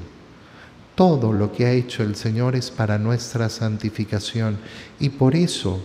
Todo 0.99 1.31
lo 1.31 1.53
que 1.53 1.65
ha 1.65 1.71
hecho 1.71 2.03
el 2.03 2.17
Señor 2.17 2.57
es 2.57 2.69
para 2.69 2.97
nuestra 2.97 3.47
santificación 3.47 4.57
y 4.99 5.07
por 5.07 5.33
eso, 5.33 5.79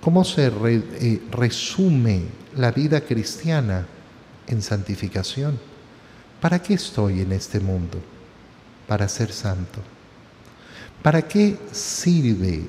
¿cómo 0.00 0.24
se 0.24 0.48
eh, 0.48 1.22
resume 1.30 2.22
la 2.56 2.72
vida 2.72 3.00
cristiana 3.00 3.86
en 4.48 4.60
santificación? 4.60 5.56
¿Para 6.40 6.60
qué 6.60 6.74
estoy 6.74 7.20
en 7.20 7.30
este 7.30 7.60
mundo? 7.60 8.00
Para 8.88 9.06
ser 9.06 9.30
santo. 9.30 9.78
¿Para 11.00 11.22
qué 11.22 11.56
sirve 11.70 12.64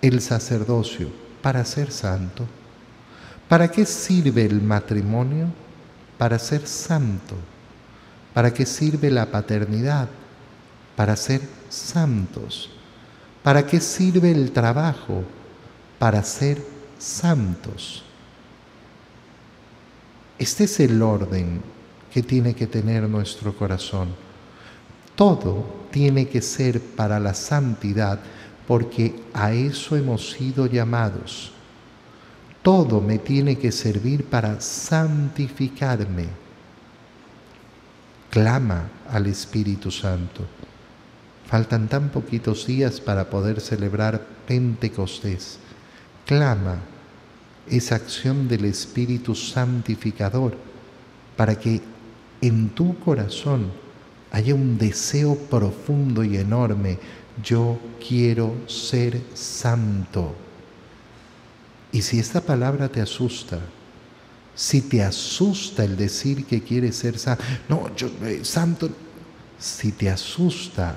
el 0.00 0.20
sacerdocio? 0.20 1.08
Para 1.42 1.64
ser 1.64 1.90
santo. 1.90 2.46
¿Para 3.48 3.66
qué 3.66 3.84
sirve 3.84 4.46
el 4.46 4.62
matrimonio? 4.62 5.48
para 6.22 6.38
ser 6.38 6.68
santo. 6.68 7.34
¿Para 8.32 8.54
qué 8.54 8.64
sirve 8.64 9.10
la 9.10 9.26
paternidad? 9.26 10.08
Para 11.02 11.16
ser 11.16 11.40
santos. 11.68 12.70
¿Para 13.42 13.66
qué 13.66 13.80
sirve 13.80 14.30
el 14.30 14.52
trabajo? 14.52 15.24
Para 15.98 16.22
ser 16.22 16.64
santos. 16.96 18.04
Este 20.38 20.62
es 20.62 20.78
el 20.78 21.02
orden 21.02 21.60
que 22.14 22.22
tiene 22.22 22.54
que 22.54 22.68
tener 22.68 23.08
nuestro 23.08 23.52
corazón. 23.52 24.10
Todo 25.16 25.88
tiene 25.90 26.28
que 26.28 26.40
ser 26.40 26.80
para 26.80 27.18
la 27.18 27.34
santidad 27.34 28.20
porque 28.68 29.24
a 29.34 29.52
eso 29.52 29.96
hemos 29.96 30.30
sido 30.30 30.66
llamados. 30.66 31.50
Todo 32.62 33.00
me 33.00 33.18
tiene 33.18 33.58
que 33.58 33.72
servir 33.72 34.26
para 34.26 34.60
santificarme. 34.60 36.28
Clama 38.30 38.88
al 39.10 39.26
Espíritu 39.26 39.90
Santo. 39.90 40.61
Faltan 41.52 41.86
tan 41.86 42.08
poquitos 42.08 42.66
días 42.66 42.98
para 42.98 43.28
poder 43.28 43.60
celebrar 43.60 44.26
Pentecostés. 44.48 45.58
Clama 46.24 46.78
esa 47.68 47.96
acción 47.96 48.48
del 48.48 48.64
Espíritu 48.64 49.34
Santificador 49.34 50.56
para 51.36 51.58
que 51.58 51.82
en 52.40 52.70
tu 52.70 52.98
corazón 53.00 53.70
haya 54.30 54.54
un 54.54 54.78
deseo 54.78 55.36
profundo 55.36 56.24
y 56.24 56.38
enorme. 56.38 56.98
Yo 57.44 57.78
quiero 58.00 58.54
ser 58.66 59.20
santo. 59.34 60.34
Y 61.92 62.00
si 62.00 62.18
esta 62.18 62.40
palabra 62.40 62.88
te 62.88 63.02
asusta, 63.02 63.58
si 64.54 64.80
te 64.80 65.02
asusta 65.02 65.84
el 65.84 65.98
decir 65.98 66.46
que 66.46 66.62
quieres 66.62 66.96
ser 66.96 67.18
santo, 67.18 67.44
no, 67.68 67.94
yo 67.94 68.08
eh, 68.22 68.40
santo, 68.42 68.88
si 69.58 69.92
te 69.92 70.08
asusta, 70.08 70.96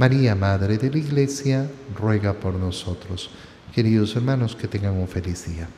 María, 0.00 0.34
Madre 0.34 0.78
de 0.78 0.90
la 0.90 0.96
Iglesia, 0.96 1.70
ruega 1.94 2.32
por 2.32 2.54
nosotros. 2.54 3.28
Queridos 3.74 4.16
hermanos, 4.16 4.56
que 4.56 4.66
tengan 4.66 4.94
un 4.94 5.06
feliz 5.06 5.44
día. 5.44 5.68